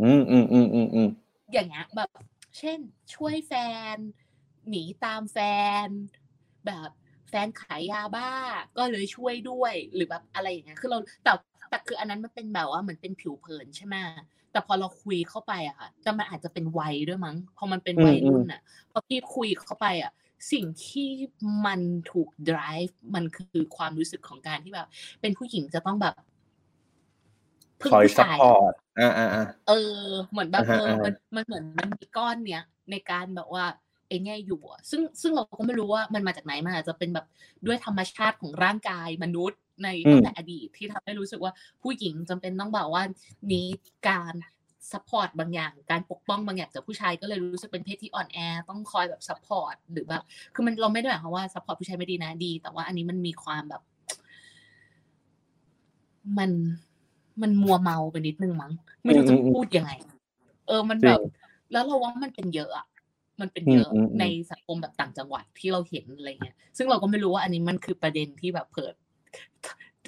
[0.03, 1.09] อืมอืมอืมอืมอืม
[1.53, 2.11] อย่างเงี้ยแบบ
[2.59, 2.79] เช่น
[3.15, 3.53] ช่วยแฟ
[3.95, 3.97] น
[4.69, 5.39] หนีตามแฟ
[5.87, 5.89] น
[6.67, 6.91] แบบ
[7.31, 8.31] แฟนขายยาบ้า
[8.77, 11.33] ก็เลยช่วยด้วย หรือแบบอะไรอย่างเงี้ยคือเราแต่
[11.71, 13.97] แต่คืออันนั้นมันเป็นแบบว่าเหมือนเป็นผิวเผินใช่ไหม
[14.53, 18.61] แต่พอเราคุยเข้าไปอะค่ะแต่มันอาจจะเป็นวัยด้วยมั้งพอมันเป็นวัยรุ่นอะ
[18.91, 20.13] พอพี่คุยเข้าไปอะ
[20.53, 21.11] สิ่งที่
[21.67, 21.81] มัน
[22.13, 24.89] ถูก drive มันคือความรู้สึกของการที่แบบ
[25.21, 26.15] เป็นผู้หญิงจะต้องแบบ
[27.81, 33.65] พึ่งคอยผู้ซัพชายพออะร์ตอ่าอ่าอ่าเออ เหมือนแบบอ่าเอฮะออ่าฮะมันมันเหมือนมันมีก้อนเนี้ยในการแบบว่า
[34.11, 37.27] ไอ้เนี่ยอยู่อะซึ่งซึ่งเราก็ไม่รู้ว่ามันมาจากไหนมันอาจจะเป็นแบบ
[37.67, 41.53] ด้วยธรรมชาติของร่างกายมนุษย์ในตั้งแต่อดีตที่ทำให้รู้สึกว่า
[41.83, 43.03] ผู้หญิงจำเป็นต้องแบบว่า
[43.53, 43.67] need
[44.09, 44.35] การ
[44.93, 48.39] support บางอย่าง การปกป้องบางอย่างจากผู้ชายก็เลยรู้สึกเป็นเพศที่อ่อนแอ
[48.69, 50.23] ต้องคอยแบบ support หรือแบบ
[50.55, 53.83] คือมันเราไม่ได้หมายความว่า support ผู้ชายไม่ดีนะดี แต่ว่าอันนี้มันมีความแบบ
[56.39, 56.51] มัน
[57.43, 58.73] มันมัวเมาไปนิดนึงมั้ง
[59.05, 59.93] ไม่รู้จะพูดยังไง
[60.67, 61.19] เออมันแบบ
[61.73, 62.87] แล้วเราว่ามันเป็นเยอะอะ
[63.41, 68.95] มันเป็นเยอะอืมอืมอืมในสังคมแบบต่างจังหวัดที่เราเห็นอะไรเงี้ย ซึ่งเราก็ไม่รู้ว่าอันนี้มันคือประเด็นที่แบบเปิด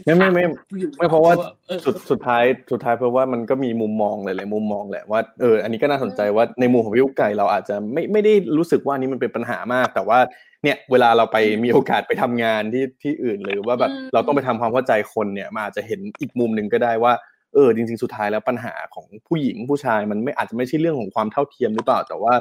[0.05, 0.43] ไม่ไม่ไม่
[0.81, 1.33] อยู่ไม่เพราะว่า
[1.69, 10.19] เออสุดสุดท้ายสุดท้ายเพราะว่ามันก็มีมุมมองหลายๆมุมมองแหละว่าเอออันนี้ก็น่าสนใจว่าในมุมของพี่ลูกไก่เราอาจจะไม่ไม่ได้รู้สึกว่าอันนี้มันเป็นปัญหามาก แต่ว่า
[10.65, 17.13] เนี่ยเวลาเราไปมีโอกาสไปทำงานที่ที่อื่นหรือว่าแบบอืมเราต้องไปทำความเข้าใจคนเนี่ยมันอาจจะเห็นอีกมุมหนึ่งก็ได้ว่า
[17.55, 22.35] เออจริงๆสุดท้ายแล้วปัญหาของผู้หญิงผู้ชายมันไม่อาจจะไม่ใช่เรื่องของความเท่าเทียมหรือเปล่า แต่ว่า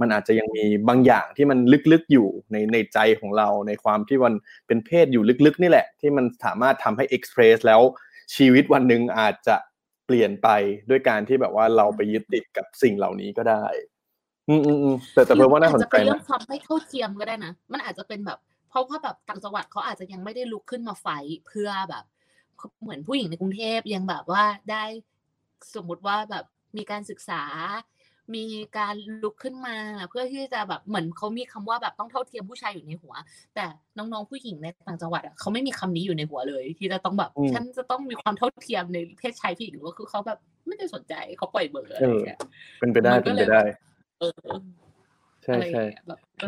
[0.00, 1.58] มันอาจจะยังมีบางอย่างที่มัน
[1.92, 4.34] ลึกๆอยู่ในในใจของเราในความที่มัน
[4.66, 7.80] เป็นเพศอยู่ลึกๆนี่แหละ ที่มันสามารถทำให้เอ็กซ์เพรสแล้ว
[8.36, 9.56] ชีวิตวันหนึ่งอาจจะ
[10.06, 10.48] เปลี่ยนไป
[10.90, 13.64] ด้วยการที่แบบว่าเราไปยึดติดกับสิ่งเหล่านี้ก็ได้
[14.48, 18.38] อืมอืมอืมแต่แต่เพิ่มว่าน่าสนอจจะเป็นเรื่องความไม่เท่าเทียมก็ได้นะมันอาจจะเป็นแบบ
[18.70, 21.06] เพราะว่าแบบต่างจังหวัดเขาอาจจะยังไม่ได้ลุกขึ้นมาไฟ
[21.46, 22.04] เพื่อแบบ
[22.82, 24.84] เหมือนผู้หญิงในกรุงเทพยังแบบว่าได้
[25.74, 26.44] สมมุติว่าแบบ
[26.76, 27.42] มีการศึกษา
[28.36, 28.44] มี
[28.78, 29.76] การลุกขึ้นมา
[30.10, 33.14] เพื่อที่จะแบบเหมือนเขามีคำว่าแบบต้องเท่าเทียมผู้ชายอยู่ในหัว
[33.54, 33.64] แต่
[33.96, 42.38] น้องๆผู้หญิงในต่างจังหวัดอะเขาไม่มีคำนี้อยู่ในหัวเลย ที่จะต้องแบบอืมฉันจะต้องมีความเท่าเทียมในเพศชายผู้หญิงหรือว่าคือเขาแบบไม่ได้สนใจเขาปล่อยเบอร์อะไรอย่างเงี้ย
[42.78, 43.62] เป็นไปได้มันก็เป็นเลไปยได้
[44.18, 44.32] เออ
[45.44, 46.46] ใช่อะไรอใช่ย่างเงี้ยแบบก็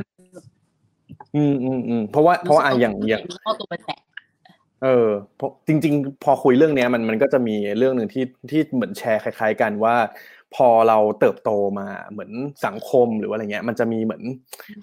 [1.35, 3.99] อืมอืมอืมเพราะว่าเพราะว่าอะอย่างอย่างเอาตัวไปแตะ
[4.83, 9.97] เออเพราะจริง ๆ พอคุยเรื่องเนี้ยมันมันก็จะมีเรื่องหนึ่งที่ที่เหมือนแชร์คล้ายๆ กันว่า
[10.55, 12.31] พอเราเติบโตมาเหมือน
[12.67, 14.23] สังคมหรือว่าอะไรเงี้ย มันจะมีเหมือน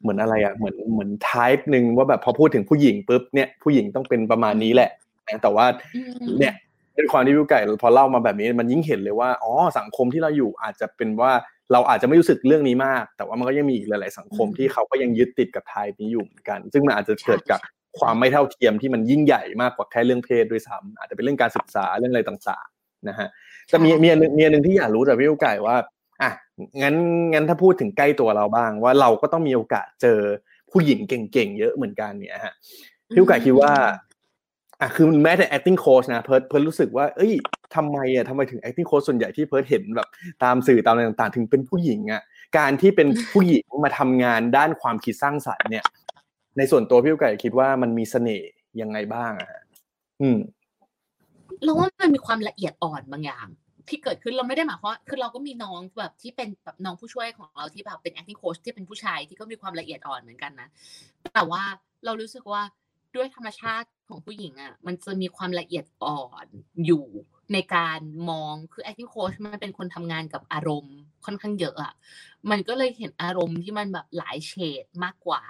[0.02, 4.90] เหมือนอะไรอะเหมือนเหมือน type หนึ่งว่าแบบพอพูดถึงผู้หญิงปุ๊บเนี่ยผู้หญิงต้องเป็นประมาณนี้แหละ
[5.28, 6.02] นะแต่ว่าอื
[6.34, 6.54] มเนี่ย
[6.98, 11.32] ด้วยความที่พี่ไก่พอเล่ามาแบบนี้มันยิ่งเห็นเลยว่าอ๋อสังคมที่เราอยู่อาจจะเป็นว่า
[11.72, 23.28] เราอาจจะไม่รู้สึกเรื่องนี้มาก แต่ว่ามันก็ยังมีอีกหลาย ๆ สังคมอืมที่เขาก็ยังยึดติดกับไทยนี้อยู่เหมือนกัน ซึ่งมันอาจจะเกิดกับใช่ ความไม่เท่าเทียมที่มันยิ่งใหญ่มากกว่าแค่เรื่องเพศด้วยซ้ำอาจจะเป็นเรื่องการศึกษาเรื่องอะไรต่างๆนะฮะ
[23.70, 25.76] แต่มีมีอันหนึงมีอันหนึงที่อยากรู้จากพี่ไก่ว่า
[26.22, 26.32] อะ
[26.82, 26.96] งั้น
[27.34, 30.20] งั้นถ้าพูดถึงใกล้ตัวเราบ้าง ว่าเราก็ต้องมีโอกาสเจอ
[30.72, 32.54] ผู้หญิงเก่งๆเยอะเหมือนกันเนี่ยฮะ
[33.14, 33.74] พี่ไก่คิดว่า
[34.82, 37.34] อะคือแม้แต่ acting coach นะเพิร์ดเพิร์ดรู้สึกว่า เอ้ย
[37.76, 40.08] ทำไมอะทำไมถึง acting coach ส่วนใหญ่ที่เพิร์ดเห็นแบบ
[40.44, 42.22] ตามสื่อตามอะไรต่างๆ ถึงเป็นผู้หญิงอะ
[42.58, 45.86] การที่เป็นผู้หญิงมาทำงานด้านความคิดสร้างสรรค์เนี่ย
[46.58, 48.52] ในส่วนตัวพี่ไก่คิดว่ามันมีเสน่ห์
[48.82, 49.62] ยังไงบ้างอะฮะ
[50.22, 50.38] อืม
[51.64, 53.48] เราว่ามันมีความละเอียดอ่อนบางอย่าง
[53.90, 60.70] ที่เกิดขึ้นเราไม่ได้หมายความคือเราก็มีน้องแบบที่เป็นแบบน้องผู้ช่วยของเราที่แบบเป็น acting coach ที่เป็นผู้ชายที่ก็มีความละเอียดอ่อนเหมือนกันนะ
[61.34, 61.64] แต่ว่า
[62.06, 62.62] เรารู้สึกว่า
[63.16, 66.46] ด้วยธรรมชาติของผู้หญิงอะมันจะมีความละเอียดอ่อน
[66.86, 67.06] อยู่
[67.54, 68.00] ในการ
[68.30, 71.94] มองคือ acting coach มันเป็นคนทำงานกับอารมณ์ค่อนข้างเยอะอะ
[72.52, 74.54] มันก็เลยเห็นอารมณ์ที่มันแบบหลายเฉ
[74.84, 75.44] ดมากกว่า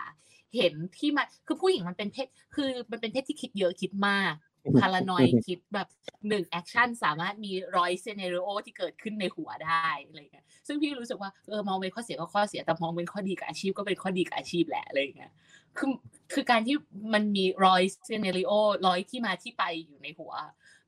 [0.57, 4.33] เห็นที่มันคือผู้หญิงมันเป็นเพศคือมันเป็นเพศที่คิดเยอะคิดมาก
[4.79, 5.87] paranoid คิดแบบ
[6.29, 15.31] หนึ่ง action สามารถมีร้อย scenario ที่เกิดขึ้นในหัวได้อะไรเงี้ยซึ่งพี่รู้สึกว่าเออมองเป็นข้อเสียก็ข้อเสียแต่มองเป็นข้อดีกับอาชีพก็เป็นข้อดีกับอาชีพแหละอะไรเงี้ย
[15.77, 15.89] คือ
[16.33, 16.75] คือการที่
[17.13, 18.51] มันมีร้อย scenario
[18.87, 20.33] ร้อยที่มาที่ไปอยู่ในหัว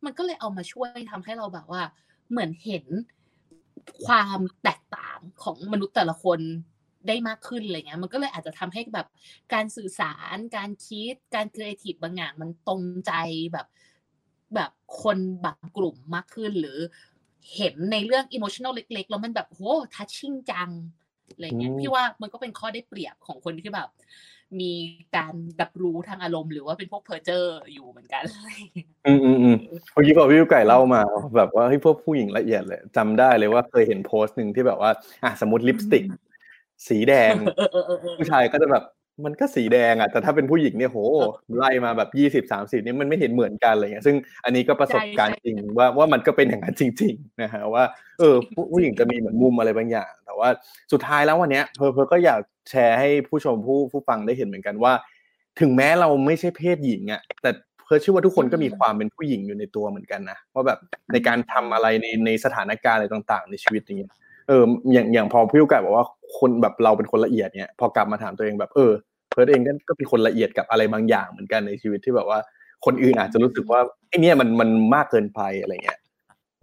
[0.05, 1.82] มันก็เลยเอามาช่วยทำให้เราแบบว่า
[2.32, 2.86] เหมือนเห็น
[4.05, 6.39] ความแตกต่างของมนุษย์แต่ละคน
[7.08, 9.08] ได้มากขึ้นอะไรเงี้ยมันก็เลยอาจจะทำให้แบบ
[9.54, 13.14] การสื่อสารการคิดการครีเอทีฟบางอย่างมันตรงใจ
[13.54, 13.68] แบบ
[14.56, 14.72] แบบ
[15.02, 16.78] คนบางกลุ่มมากขึ้นหรือ
[17.56, 19.62] เห็นในเรื่องอิโมชัน a ลเล็ก ๆ แล้วมันแบบโห
[19.95, 20.70] touching จัง
[21.34, 23.89] อะไรเงี้ยอืมพี่ว่ามันก็เป็นข้อได้เปรียบของคนที่แบบ
[24.62, 24.72] มี
[25.18, 29.58] การรับรู้ทางอารมณ์หรือว่าเป็นพวกเพอร์เจอร์อยู่เหมือนกันอะไรเงี้ยอืมอืมอืม
[29.93, 31.02] เมื่อกี้พอพี่ไก่เล่ามา
[31.36, 34.91] แบบว่าเฮ้ยพวกผู้หญิงละเอียดเลยจำได้เลยว่าเคยเห็นโพสต์หนึ่งที่แบบว่า
[35.24, 36.04] อะสมมติลิปสติก
[36.88, 38.84] สีแดงเออเออเออเออผู้ชายก็จะแบบ
[39.25, 40.99] มันก็สีแดงอะ แต่ถ้าเป็นผู้หญิงเนี่ยโห
[41.57, 44.15] ไล่มาแบบยี่สิบสามสิบนี่มันไม่เห็นเหมือนกันอะไรเงี้ย ซึ่ง
[44.45, 47.84] อันนี้ก็ประสบการณ์จริงว่าว่ามันก็เป็นอย่างนั้นจริง ๆ นะฮะว่า
[48.19, 50.49] เออผู้ผู้หญิงจะมีเหมือนมุมอะไรบางอย่าง แต่ว่า
[50.91, 54.93] สุดท้ายแล้ววันเนี้ยเพอเพอก็อยากแชร์ให้ผู้ชมผู้ผู้ฟังได้เห็นเหมือนกันว่า
[55.59, 57.51] ถึงแม้เราไม่ใช่เพศหญิงอะแต่
[57.86, 60.80] เพื่อเชื่อว่าทุกคนก็มีความเป็นผู้หญิงอยู่ในตัวเหมือนกันนะว่าแบบ
[61.11, 64.11] ในการทำอะไรในในสถานการณ์อะไรต่าง ๆ ในชีวิตอย่างเงี้ย
[64.47, 64.63] เออ
[64.93, 66.05] อย่างอย่างพอพี่ลูกไก่บอกว่า
[66.38, 68.91] คนแบบเราเป็นคนละเอียดเนี่ยพอกลับมาถามตัวเองแบบเออ
[69.30, 72.39] เพิร์ดเองก็ก็เป็นคนละเอียดกับอะไรบางอย่างเหมือนกันในชีวิตที่แบบว่า
[72.86, 75.99] คนอื่นอาจจะรู้สึกว่าไอ้เนี่ยมันมันมากเกินไปอะไรเงี้ย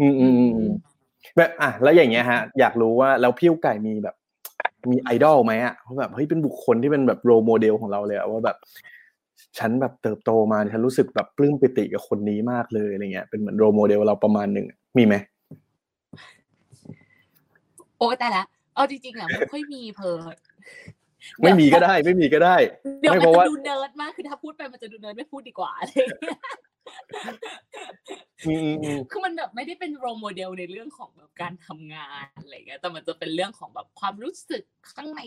[0.00, 0.70] อืมอืมอืม
[1.36, 4.16] แบบอะแล้วอย่างเงี้ยฮะ อยากรู้ว่าแล้วพี่ลูกไก่มีแบบ
[4.90, 8.56] มีไอดอลไหมอะเพราะแบบเฮ้ยเป็นบุคคลที่เป็นแบบ role model ของเราเลยว่าแบบ
[9.58, 14.66] ฉันแบบเติบโตมาฉันรู้สึกแบบปลื้มปิติกับคนนี้มากเลยอะไรเงี้ยเป็นเหมือน role model เราประมาณหนึ่ง
[14.98, 15.14] มีไหม
[17.98, 18.42] โอ้แต่ละ
[18.76, 20.36] เอาจริงๆอะไม่ค่อยมีเพิร์ด
[21.42, 22.56] ไม่มีก็ได้ ไม่มีก็ได้
[23.00, 26.40] เดี๋ยวไม่มันเพราะจะว่าดูเนิร์ดมากคือถ้าพูดไปมันจะดูเนิร์ดไม่พูดดีกว่าอะไรอย่างเงี้ย
[28.46, 34.62] อืมอืมอืมคือมันแบบไม่ได้เป็น role model ในเรื่องของแบบการทำงานอะไรเงี้ยแต่มันจะเป็นเรื่องของแบบความรู้สึก
[34.92, 35.20] ข้างใน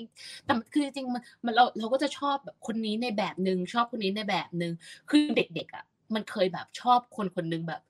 [0.45, 4.73] แต่มันคือจริงๆมันมันเราเราก็จะชอบแบบคนนี้ในแบบหนึ่งชอบคนนี้ในแบบหนึ่ง
[5.09, 5.85] คือเด็กๆอะ
[6.15, 7.81] มันเคยแบบชอบคนคนหนึ่งแบบ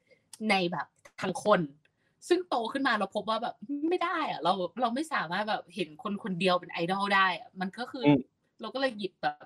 [0.49, 0.87] ในแบบ
[1.21, 1.59] ทางคน
[2.27, 3.55] ซึ่งโตขึ้นมาเราพบว่าแบบ
[3.89, 8.19] ไม่ได้อะเราเราไม่สามารถแบบเห็นคนคนเดียวเป็นไอดอลได้อะมันก็คืออม
[8.61, 9.45] เราก็เลยหยิบแบบ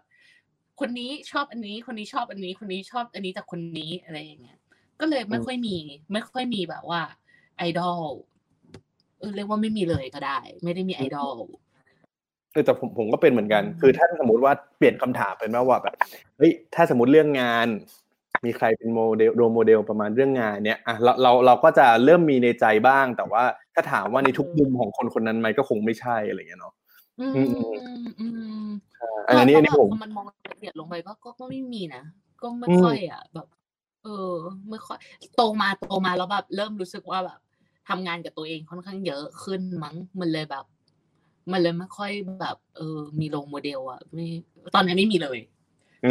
[0.80, 4.60] คนนี้ชอบอันนี้ คนนี้ชอบอันนี้ คนนี้ชอบอันนี้จากคนนี้อะไรอย่างเงี้ย
[5.00, 5.78] ก็เลยไม่ค่อยมี
[6.14, 7.02] ไม่ค่อยมีแบบว่า
[7.58, 8.02] ไอดอล
[9.20, 11.36] เออเรียกว่าไม่มีเลยก็ได้ ไม่ได้มีไอดอล
[12.52, 15.96] เออแต่ผมผมก็เป็นเหมือนกัน คือถ้าสมมติว่าเปลี่ยนคำถามเป็นว่าว่าแบบ
[16.38, 17.68] เฮ้ยถ้าสมมติเรื่องงาน
[18.46, 26.74] มีใครเป็น model role model ประมาณเรื่องงานเนี้ยอะเราเราเราก็จะเริ่มมีในใจบ้าง แต่ว่าถ้าถามว่าในทุกมุมของคนคนนั้นไหมก็คงไม่ใช่อะไรอย่างเงี้ยเนาะ
[27.20, 27.44] อืมอื
[28.02, 28.28] มอื
[28.66, 28.68] ม
[29.28, 32.04] อันนี้อันนี้พผอมแบบพอมันมองละเอียดลงไปก็ก็ก็ไม่มีนะ
[32.42, 33.48] ก็ไม่อืมค่อยอะแบบ
[34.04, 34.32] เออ
[34.70, 34.98] ไม่ค่อย
[35.36, 37.40] โตมาโตมาแล้วแบบเริ่มรู้สึกว่าแบบ
[37.90, 40.66] ทำงานกับตัวเองค่อนข้างเยอะขึ้นมั้งมันเลยแบบ
[41.52, 44.28] มันเลยไม่ค่อยแบบ เออ มีโรงโมเดลอะไม่
[44.76, 45.63] ตอนนี้ไม่มีเลยอืมโ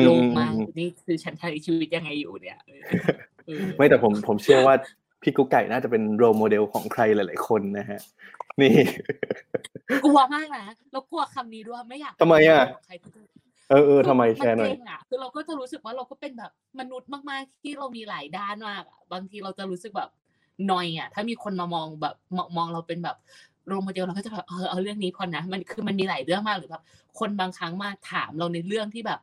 [0.09, 2.83] ล่งอืมมากอืมนี่คือฉันใช้ชีวิตยังไงอยู่เนี่ยเออ
[3.47, 4.75] เออไม่แต่ผมผมเชื่อว่า
[5.23, 8.01] พี่กุ๊กไก่น่าจะเป็นโรโมเดลของใครหลาย ๆ คนนะฮะ
[8.61, 8.75] นี่
[10.05, 13.27] กลัวมากนะแล้วกลัวคำนี้ด้วยไม่อยากทำไมอะใครพูด
[13.71, 20.11] เออเออทำไมคือแชร์หน่อยเกรงอะคือเราก็จะรู้สึกว่าเราก็เป็นแบบมนุษย์มาก ๆ ที่เรามีหลายด้านมากอะบางทีเราจะรู้สึกแบบ
[20.71, 23.17] นอยอะ ถ้ามีคนมามองแบบมองมองเราเป็นแบบ
[23.67, 26.83] role model เราก็จะแบบเออเอาเรื่องนี้พอนะมันคือมันมีหลายเรื่องมากหรือแบบ
[27.19, 29.21] คนบางครั้งมาถามเราในเรื่องที่แบบ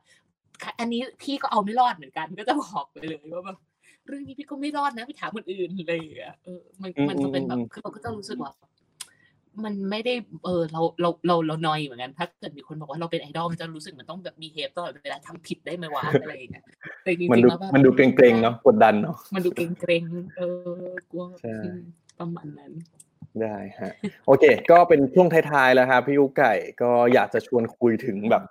[0.78, 3.58] อันนี้พี่ก็เอาไม่รอดเหมือนกัน ก็จะบอกไปเลยว่าแบบ
[4.06, 8.52] เรื่องนี้พี่ก็ไม่รอดนะไปถามคนอื่นเลยอะเออมันอืมมันจะเป็นแบอืบมคือเราก็จะรู้สึกว่า
[9.64, 16.64] มันไม่ได้เออเราเราเราเรานอยเหมือนกัน ถ้าเกิดมีคนบอกว่าเราเป็นไอดอลมันจะรู้สึกเหมันต้องแบบมีเฮปตลอดเวลาทำผิดได้ไหมวะอะไรอย่างเงี้ย
[17.02, 20.40] แต่จริงมันๆดูแล้วแบบมันดูเกรงๆเนาะกดดันเนาะมันดูเกรงๆเอ
[20.86, 21.80] อกลัวใช่อืม
[22.18, 22.72] ประมาณนั้น
[23.42, 23.92] ได้ฮะ
[24.26, 26.52] โอเค ก็เป็นช่วงท้ายๆแล้วครับพี่กุ๊กไก่
[26.82, 28.42] ก็อยากจะชวนคุยถึงแบบ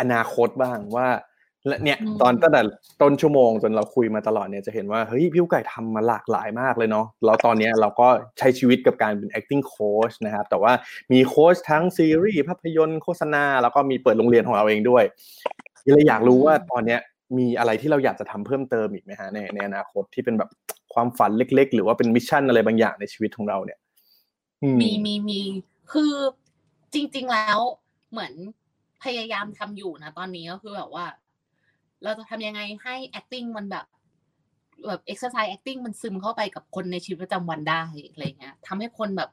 [0.00, 1.08] อนาคตบ้างว่า
[1.66, 2.62] และเนี่ยอืมตอนตั้งแต่
[3.02, 8.08] ต้นชั่วโมงจนเราคุยมาตลอดเนี่ยจะเห็นว่าเฮ้ยพี่กุ๊กไก่ทำมาหลากหลายมากเลยเนาะแล้วตอนเนี้ยเราก็
[8.38, 10.72] ใช้ชีวิตกับการเป็น acting coach นะครับแต่ว่า
[11.12, 15.04] มีโค้ชทั้งซีรีส์ภาพยนตร์โฆษณา แล้วก็มีเปิดโรงเรียนของเราเองด้วย
[15.84, 17.00] เลยอยากรู้ว่าตอนเนี้ย
[17.38, 20.50] มีอะไรที่เราอยากจะทำเพิ่มเติมอีกไหมฮะในในอนาคตที่เป็นแบบ
[20.94, 23.78] ความฝันเล็ก ๆ หรือว่าเป็น mission อะไรบางอย่างในชีวิตของเราเนี่ย
[24.62, 25.40] อืมีมีมี
[25.92, 26.12] คือ
[26.94, 27.58] จริง ๆแล้ว
[28.10, 28.32] เหมือน
[29.04, 31.06] พยายามทำอยู่นะตอนนี้ก็คือแบบว่า
[32.02, 33.86] เราจะทำยังไงให้ acting มันแบบ
[34.86, 37.82] แบบ exercise acting มันซึมเข้าไปกับคนในชีวิตประจำวันได้
[38.12, 39.30] อะไรเงี้ยทำให้คนแบบ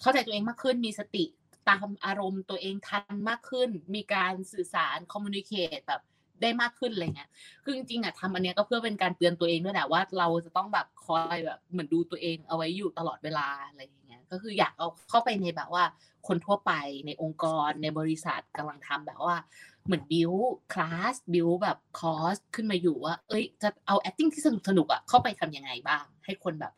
[0.00, 1.24] เข้าใจตัวเองมากขึ้นมีสติ
[1.68, 6.02] ตามอารมณ์ตัวเองทันมากขึ้น มีการสื่อสาร communicate แบบ
[6.42, 7.30] ได้มากขึ้นอะไรเงี้ย
[7.64, 15.84] คือจริงๆอะทำอันเนี้ยก็เพื่อเป็นการเตือนตัวเองด้วยแหละว่าเราจะต้องแบบคอยแบบเหมือนดูตัวเองเอาไว้อยู่ตลอดเวลาอะไรอย่างเงี้ย ก็คืออยากเอาเข้าไปในแบบว่า
[16.26, 16.72] คนทั่วไป
[17.06, 19.36] ในองค์กรในบริษัทกำลังทำแบบว่า
[19.84, 20.32] เหมือนบิว
[20.72, 26.72] คลาสบิวแบบคอร์สขึ้นมาอยู่ว่า เอ้ย จะเอา acting ที่สนุกสนุกๆอะเข้าไปทำยังไงบ้าง ให้คนแบบ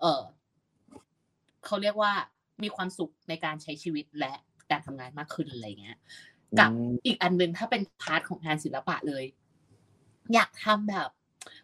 [0.00, 0.22] เออ
[1.66, 2.12] เขาเรียกว่า
[2.62, 4.32] มีความสุขในการใช้ชีวิตและ
[4.70, 5.98] การทำงานมากขึ้นอะไรเงี้ย
[6.58, 9.24] กับอืมอีกอันหนึ่งถ้าเป็น part ของงานศิลปะเลย
[10.34, 11.08] อยากทำแบบ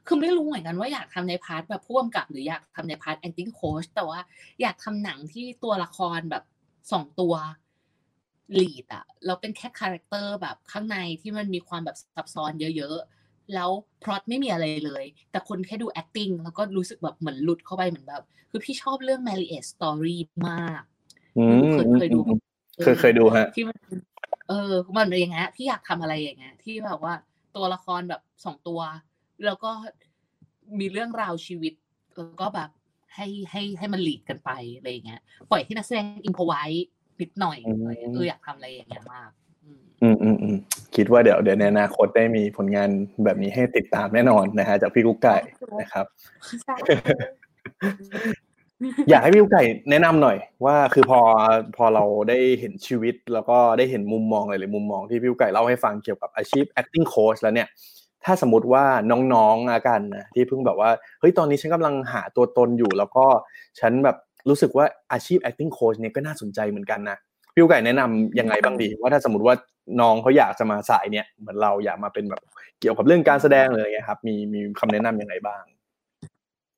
[0.06, 4.20] คือไม่รู้เหมือนกันว่าอยากทำใน part แบบผู้กำกับหรืออยากทำใน part acting coach แต่ว่า
[4.60, 6.44] อยากทำหนังที่ตัวละครแบบ
[6.92, 7.34] สองตัว
[8.58, 13.70] lead อะเราเป็นแค่ character แบบข้างในที่มันมีความแบบซับซ้อนเยอะๆ แล้ว
[14.02, 20.18] พล็อตไม่มีอะไรเลย แต่คนแค่ดู acting แล้วก็รู้สึกแบบเหมือนหลุดเข้าไปเหมือนแบบ คือพี่ชอบเรื่อง Marriage Story
[20.48, 20.82] มาก
[21.38, 22.38] อืมเคยเคยดูอืม
[22.84, 23.78] เคยเคยดูฮะที่มัน
[24.48, 27.14] เออมันเป็นอย่างเงี้ยพี่อยากทำอะไรอย่างเงี้ยที่แบบว่า
[27.56, 28.80] ตัวละครแบบสองตัว
[29.44, 29.70] แล้วก็
[30.78, 31.74] มีเรื่องราวชีวิต
[32.16, 32.70] แล้วก็แบบ
[33.14, 35.20] ให้ให้ให้มันหลีดกันไปอะไรอย่างเงี้ย
[35.50, 36.62] ปล่อยให้นักแสดงอินพไว้
[37.20, 37.80] นิดหน่อยอืม
[38.14, 39.30] เอออยากทำอะไรอย่างเงี้ยมาก
[39.64, 39.70] อื
[40.02, 40.56] อืมอืมอืม
[40.96, 42.88] คิดว่าเดี๋ยวเดี๋ยวในอนาคตได้มีผลงาน
[43.24, 45.36] แบบนี้ให้ติดตามแน่นอนนะฮะจากพี่กุ๊กไก่
[45.80, 46.06] นะครับ
[49.10, 51.20] อยากให้พี่กุ๊กไก่แนะนำหน่อย ว่าคือพอ
[51.76, 57.68] พอเราได้เห็นชีวิต แล้วก็ได้เห็นมุมมองหลายๆมุมมองที่พี่กุ๊กไก่เล่าให้ฟังเกี่ยวกับอาชีพ acting coach แล้วเนี่ย
[58.24, 58.84] ถ้าสมมติว่า
[59.34, 60.90] น้องๆอากันนะที่เพิ่งแบบว่า
[61.20, 63.24] เฮ้ยตอนนี้ฉันกำลังหาตัวตนอยู่แล้วก็
[63.80, 64.16] ฉันแบบ
[64.48, 67.18] รู้สึกว่าอาชีพ acting coach เนี่ยก็น่าสนใจเหมือนกันนะ
[67.54, 69.54] พี่ไก่แนะนำยังไงบ้างดี ว่าถ้าสมมติว่า
[70.00, 72.42] น้องเขาอยากจะมาสายเนี่ยเหมือนเราอยากมาเป็นแบบ
[72.80, 75.62] เกี่ยวกับเรื่องการแสดงเลยไงครับ มีมีคำแนะนํำยังไงบ้าง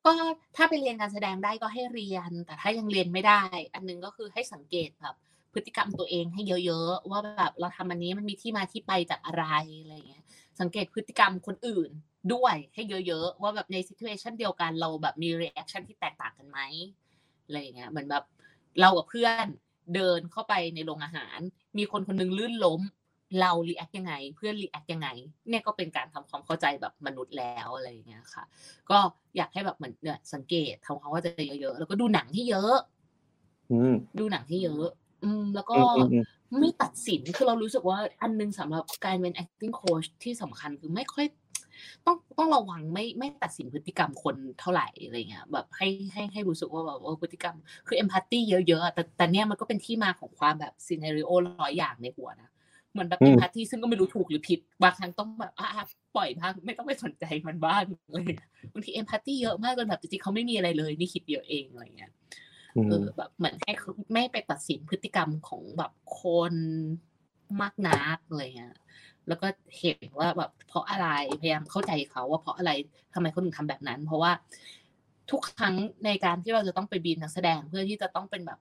[0.05, 0.13] ก็
[0.55, 3.41] ถ้าไปเรียนการแสดงได้ก็ให้เรียน แต่ถ้ายังเรียนไม่ได้
[3.73, 5.15] อันนึงก็คือให้สังเกตแบบ
[5.53, 9.45] พฤติกรรมตัวเองให้เยอะๆว่าแบบเราทำอันนี้มันมีที่มาที่ไปจากอะไร
[9.81, 10.23] อะไรเงี้ย
[10.59, 11.89] สังเกตพฤติกรรมคนอื่น
[12.33, 16.59] ด้วยให้เยอะๆ ว่าแบบใน situation เดียวกันเราแบบมี reaction ที่แตกต่างกันไหม
[17.45, 18.23] อะไรเงี้ยเหมือนแบบ
[18.79, 19.47] เรากับเพื่อน
[19.95, 21.39] เดินเข้าไปในโรงอาหาร
[21.77, 22.81] มีคนคนนึงลื่นล้ม
[23.39, 25.07] เรา react ยังไง เพื่อน react ยังไง
[25.49, 28.43] เนี่ยก็เป็นการทำความเข้าใจแบบมนุษย์แล้วอะไรอย่างเงี้ยค่ะ
[28.89, 28.97] ก็
[29.37, 31.27] อยากให้แบบเหมือนเนี่ยสังเกตทำความเข้าใจ
[31.61, 32.75] เยอะๆแล้วก็ดูหนังที่เยอะ
[33.71, 34.87] อืมดูหนังที่เยอะ
[35.23, 36.23] อืมแล้วก็อืมอืม
[36.59, 41.25] ไม่ตัดสินคือเรารู้สึกว่าอันนึงสำหรับการเป็น acting coach ที่สำคัญคือไม่ค่อย
[42.05, 47.55] ต้องต้องระวังไม่ไม่ตัดสินพฤติกรรมคนเท่าไหร่อะไรเงี้ยแบบให้ให้ให้รู้สึกว่าแบบเออพฤติกรรม
[47.87, 52.49] คือ empathy เยอะๆอะแต่แต่เนี่ยมันก็เป็นที่มาของความแบบ scenario ร้อยอย่างในหัวนะ
[52.91, 66.53] เหมือนแบบอืม empathy ซึ่งก็ไม่รู้ถูกหรือผิดบางครั้งต้องแบบอะปล่อยบ้างไม่ต้องไปสนใจมันบ้างอะไรเลยบางที empathy เยอะมากจนแบบจริงๆเขาไม่มีอะไรเลยนี่คิดเดียวเองอะไรเงี้ยอื เอมอแบบเหมือนให้เขาไม่ไปตัดสินพฤติกรรมของแบบคน
[67.61, 68.75] มากนักอะไรเงี้ย
[69.27, 69.47] แล้วก็
[69.79, 71.07] เห็นว่าแบบเพราะอะไร
[71.41, 72.71] พยายามเข้าใจเขาว่าเพราะอะไร
[73.13, 74.31] ทำไมเขาถึงทำแบบนั้น เพราะว่า
[75.31, 78.59] ทุกครั้งในการที่เราจะต้องไปบีนนักแสดงเพื่อที่จะต้องเป็นแบบ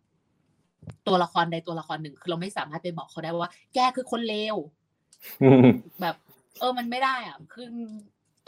[1.06, 4.56] ตัวละครใดตัวละครหนึ่ง คือเราไม่สามารถไปบอกเขาได้ว่า แกคือคนเลว
[5.42, 5.68] อืม
[6.00, 6.16] แบบ
[6.58, 7.66] เออมันไม่ได้อะคือ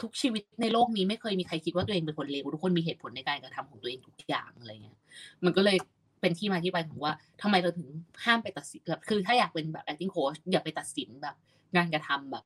[0.01, 4.97] ทุกชีวิตในโลกนี้ไม่เคยมีใครคิดว่าตัวเองเป็นคนเลวทุกคนมีเหตุผลในการกระทำของตัวเองทุกอย่างอะไรเงี้ย
[5.45, 5.77] มันก็เลย
[6.21, 7.87] เป็นที่มาที่ไปของว่าทำไมเราถึง
[8.25, 11.35] ห้ามไปตัดสินแบบคือถ้าอยากเป็นแบบ acting coach อย่าไปตัดสินแบบ
[11.75, 12.45] งานกระทำแบบ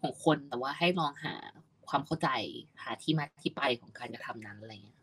[0.00, 1.34] ของคนแต่ว่าให้ลองหา
[1.88, 2.28] ความเข้าใจ
[2.82, 4.98] หาที่มาที่ไปของการกระทำนั้นอะไรเงี้ย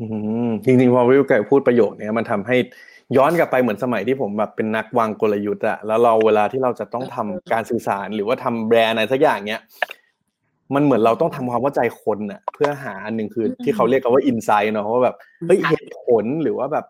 [0.00, 0.06] อื
[0.48, 2.56] มจริงๆพอวิวไก่พูดประโยคเนี้ยมันทำให้
[3.16, 9.60] ย้อนกลับไปเหมือนสมัยที่ผมแบบเป็นนักวางกลยุทธ์อะแล้วเราเวลาที่เราจะต้องทำการสื่อสารหรือว่าทำแบรนด์อะไรสักอย่างเนี้ย
[10.74, 15.16] มันเหมือนเราต้องทำความเข้าใจคนอะเพื่อหาอันหนึ่งคือที่เขาเรียกกันว่าอินไซต์เนาะว่าแบบ
[15.46, 16.84] เฮ้ยเหตุผลหรือว่าแบบ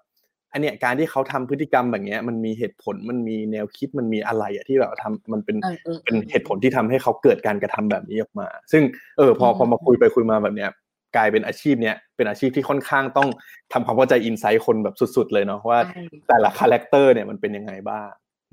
[0.52, 8.82] อันเนี้ยการที่เขาทำพฤติกรรมแบบเนี้ยมันมีเหตุผลมันมีแนวคิดมันมีอะไรอะที่แบบทำมันเป็นเออเออเป็นเหตุผลที่ทำให้เขาเกิดการกระทำแบบนี้ออกมา ซึ่ง
[9.18, 10.70] เออพออืมพอมาคุยไปคุยมาแบบเนี้ย
[11.16, 13.28] กลายเป็นอาชีพเนี้ยเป็นอาชีพที่ค่อนข้างต้อง
[13.72, 18.08] ทำความเข้าใจ insight คนแบบสุด ๆ เลยเนาะว่าใช่แต่ละ character เนี่ยมันเป็นยังไงบ้าง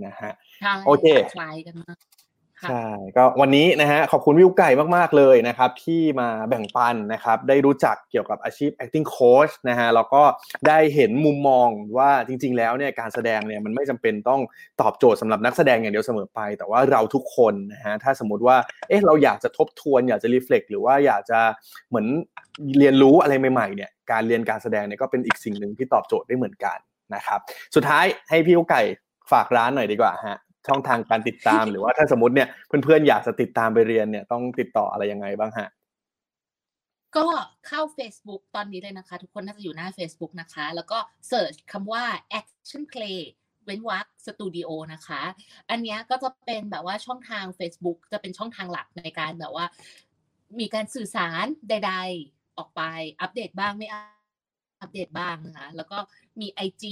[0.05, 1.05] นะฮะใช่โอเค
[1.37, 2.14] คล้ายกันมากค่ะ
[2.69, 2.87] ใช่
[3.17, 10.23] ก็วันนี้นะฮะขอบคุณวิวไก่มากๆเลยนะครับที่มาแบ่งปันนะครับได้รู้จักเกี่ยวกับอาชีพ acting coach นะฮะแล้วก็
[10.67, 14.41] ได้เห็นมุมมองว่าจริง ๆ แล้วเนี่ยการแสดงเนี่ยมันไม่จำเป็นต้อง
[14.81, 18.57] ตอบโจทย์สำหรับนักแสดงอย่างเดียวเสมอไป แต่ว่าเราทุกคนนะฮะถ้าสมมติว่า
[18.87, 21.39] เอ๊ะเราอยากจะทบทวน อยากจะรีเฟล็กหรือว่าอยากจะ
[21.89, 22.07] เหมือน
[22.79, 26.77] เรียนรู้อะไรใหม่ๆเนี่ยการเรียนการแสดงเนี่ยก็เป็นอีกสิ่งหนึ่งที่ตอบโจทย์ได้เหมือนกัน
[27.15, 27.39] นะครับ
[27.75, 28.81] สุดท้ายให้พี่กุ๊กไก่
[29.31, 30.37] ฝากร้านหน่อยดีกว่าฮะ
[30.67, 35.69] ช่องทางการติดตามหรือว่าถ้าสมมติเนี่ยเพื่อนๆอยากจะติดตามไปเรียนเนี่ยต้องติดต่ออะไรยังไงบ้างฮะ
[37.17, 37.27] ก็
[37.67, 40.97] เข้า Facebook ตอนนี้เลยนะคะ ทุกคนน่าจะอยู่หน้า Facebook นะคะ แล้วก็
[41.27, 42.03] เสิร์ชคำว่า
[42.39, 43.19] action play
[43.65, 45.21] เว้นวรรคสตูดิโอนะคะ
[45.69, 49.65] อันนี้ก็จะเป็นแบบว่าช่องทาง Facebook จะเป็นช่องทางหลักในการแบบว่า
[50.59, 51.93] มีการสื่อสารใด
[52.25, 52.81] ๆ ออกไป
[53.21, 55.97] อัปเดตบ้างไม่อัปเดตบ้างนะคะ แล้วก็
[56.39, 56.83] มี IG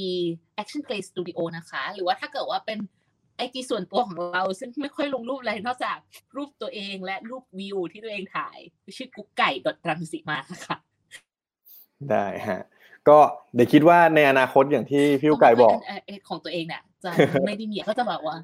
[0.61, 2.79] Action Play Studio นะคะ หรือว่าถ้าเกิดว่าเป็น
[3.43, 5.97] IG ส่วนตัวของเราซึ่งไม่ค่อยลงรูปอะไรนอกจาก
[6.35, 8.57] รูปตัวเองและรูปวิวที่ตัวเองถ่าย
[8.97, 10.37] ชื่อกุ๊กไก่ดรังสีมา
[10.67, 10.77] ค่ะ
[12.11, 12.61] ได้ฮะ
[13.07, 13.17] ก็
[13.55, 17.09] เดี๋ยวคิดว่าในอนาคตอย่างที่พี่กุ๊กไก่บอกเเของตัวเองเนี่ยจะ
[17.45, 18.35] ไม่ได้มีก็จะแบบว่า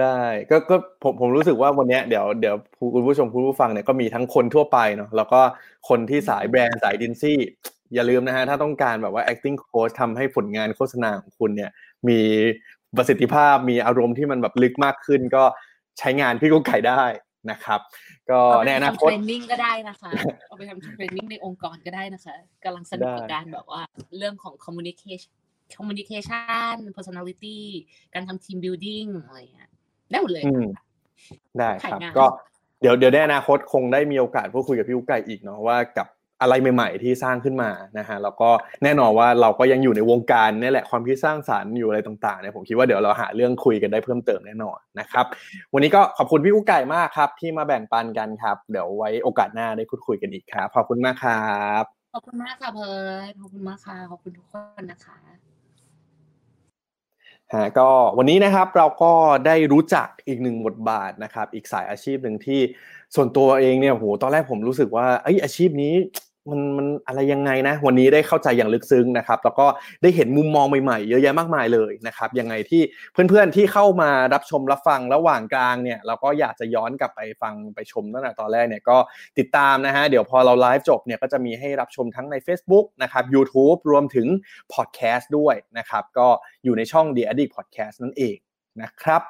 [0.00, 0.20] ได้
[0.50, 2.56] ก็ก็ผมผมรู้สึกว่าวันเนี้ยเดี๋ยวเดี๋ยว
[2.94, 5.40] คุณผู้ชมคุณผู้ฟังเนี่ยก็มีทั้งคนทั่วไปเนาะแล้วก็
[5.88, 7.38] คนที่สายแบรนด์สายดินซี่
[7.94, 11.70] อย่าลืมนะฮะถ้าต้องการแบบว่า acting coach ทำให้ผลงานโฆษณาของคุณเนี่ย
[12.08, 12.20] มี
[12.96, 15.42] ประสิทธิภาพมีอารมณ์ที่มันแบบลึกมากขึ้น ก็
[15.98, 17.02] ใช้งานพี่กุ๊กไก่ได้
[17.50, 17.80] นะครับ
[18.30, 20.10] ก็เอาไปในอนาทำคตเทรนนิ่งก็ได้นะคะ
[20.48, 22.34] เอาไปทำเทรนนิ่งในองค์กรก็ได้นะคะ
[22.64, 23.82] กำลังสนุกกับได้การแบบว่า
[24.18, 25.30] เรื่องของ communication
[25.76, 27.58] communication personality
[28.14, 29.70] การทำ team building อะไรอย่างเงี้ย
[30.10, 30.66] ได้หมดเลยอืม
[31.58, 32.26] ได้ครับขายงานก็
[32.80, 36.08] เดี๋ยวเดี๋ยวในอนาคตคงได้มีโอกาสพูดคุยกับพี่กุ๊กไก่อีกเนาะว่ากับ
[36.42, 38.50] อะไรใหม่ ๆ ที่สร้างขึ้นมานะฮะแล้วก็
[38.84, 45.26] แน่นอนว่าเราก็ยังอยู่ในวงการนี่แหละความคิดสร้างสารรค์อยู่อะไรต่างๆเนี่ยผมคิดว่าเดี๋ยวเราหาเรื่องคุยกันได้เพิ่มเติมแน่นอนนะครับ
[45.74, 51.84] วันนี้ก็ขอบคุณพี่กุ๊กไก่มากครับ ที่มาแบ่งปันกันครับ เดี๋ยวไว้โอกาสหน้าได้พูดคุยกันอีกครับขอบคุณมากครับ
[52.14, 55.16] ขอบคุณมากค่ะเพิร์ดขอบคุณมากค่ะขอบคุณทุกคนนะคะ
[57.54, 57.88] ฮะก็
[58.18, 59.12] วันนี้นะครับเราก็
[59.46, 62.60] ได้รู้จักอีกหนึ่งบทบาทนะครับ อีกสายอาชีพหนึ่งที่
[63.14, 65.94] ส่วนตัวเองเนี่ยโหตอนแรกผมรู้สึกว่าไอ้ยอาชีพนี้
[66.50, 69.66] มันมันอะไรยังไงนะ วันนี้ได้เข้าใจอย่างลึกซึ้งนะครับ แล้วก็
[70.02, 72.82] ได้เห็นมุมมองใหม่ๆ เยอะแยะมากมายเลยนะครับ ยังไงที่
[73.12, 78.96] เพื่อนๆที่เข้ามารับชมรับฟังระหว่างกลางเนี่ย เราก็อยากจะย้อนกลับไปฟังไปชมตั้งแต่ตอนแรกเนี่ยก็
[79.38, 84.26] ติดตามนะฮะ เดี๋ยวพอเราไลฟ์จบเนี่ยก็จะมีให้รับชมทั้งใน Facebook นะครับ YouTube รวมถึง
[84.74, 86.28] พอดแคสต์ด้วยนะครับ ก็
[86.64, 88.38] อยู่ในช่อง The Addict Podcast นั่นเอง
[88.82, 89.22] นะครับ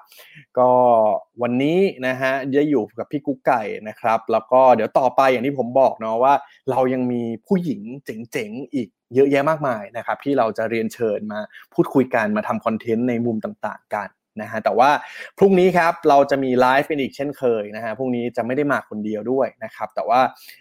[0.59, 0.71] ก็
[1.43, 6.35] วันนี้นะฮะจะอยู่กับพี่กุ๊กไก่นะครับ แล้วก็เดี๋ยวต่อไปอย่างที่ผมบอกเนาะว่า
[6.71, 11.41] เรายังมีผู้หญิงเจ๋งๆอีกเยอะแยะมากมายนะครับ ที่เราจะเรียนเชิญมา
[11.75, 14.09] พูดคุยกันมาทำคอนเทนต์ในมุมต่างๆกัน
[14.41, 14.91] นะฮะแต่ว่า
[15.39, 20.21] พรุ่งนี้ครับเราจะมีไลฟ์เป็นอีกเช่นเคยนะฮะพรุ่งนี้จะไม่ได้มาคนเดียวด้วยนะครับแต่ว่า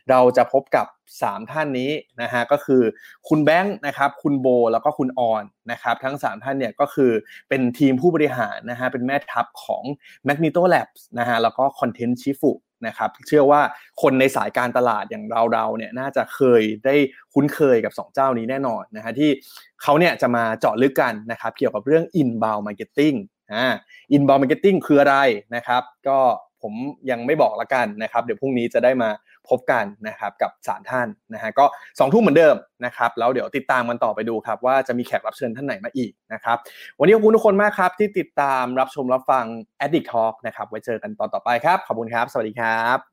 [0.10, 0.86] เราจะพบกับ
[1.20, 1.92] 3 ท่านนี้
[2.22, 2.82] นะฮะก็คือ
[3.28, 7.12] คุณแบงค์นะครับคุณโบแล้วก็คุณออนนะครับทั้ง 3 ท่านเนี่ยก็คือ
[7.50, 9.84] เป็นทีมผู้บริหารนะฮะเป็นแม่ทัพของ
[10.28, 12.42] Magneto Labs นะฮะแล้วก็ Content Chief
[12.88, 13.62] นะครับเชื่อว่า
[14.02, 16.96] คนในสายการตลาดอย่างเราเราเนี่ยน่าจะเคยได้
[17.34, 19.30] คุ้นเคยกับ 2 เจ้านี้แน่นอนนะฮะที่
[19.84, 23.16] เขาเนี่ยจะมาเจาะลึกกันนะครับเกี่ยวกับเรื่อง inbound marketing
[23.54, 23.66] อ่า
[24.12, 25.16] inbound marketing คืออะไร
[25.56, 26.20] นะครับ ก็
[26.66, 26.74] ผม
[27.12, 29.10] ยังไม่บอกละกันนะครับ เดี๋ยวพรุ่งนี้จะได้มา
[29.50, 31.66] พบกันนะครับกับสามท่านนะฮะก็
[32.00, 36.58] สองทุ่มเหมือนเดิมนะครับแล้วเดี๋ยวติดตามกันต่อไปดูครับ ว่าจะมีแขกรับเชิญท่านไหนมาอีกนะครับ
[37.00, 39.46] วันนี้ขอบคุณทุกคนมากครับที่ติดตามรับชมรับฟัง
[39.86, 43.11] Addict Talk นะครับไว้เจอกันตอนต่อไปครับ ขอบคุณครับ สวัสดีครับ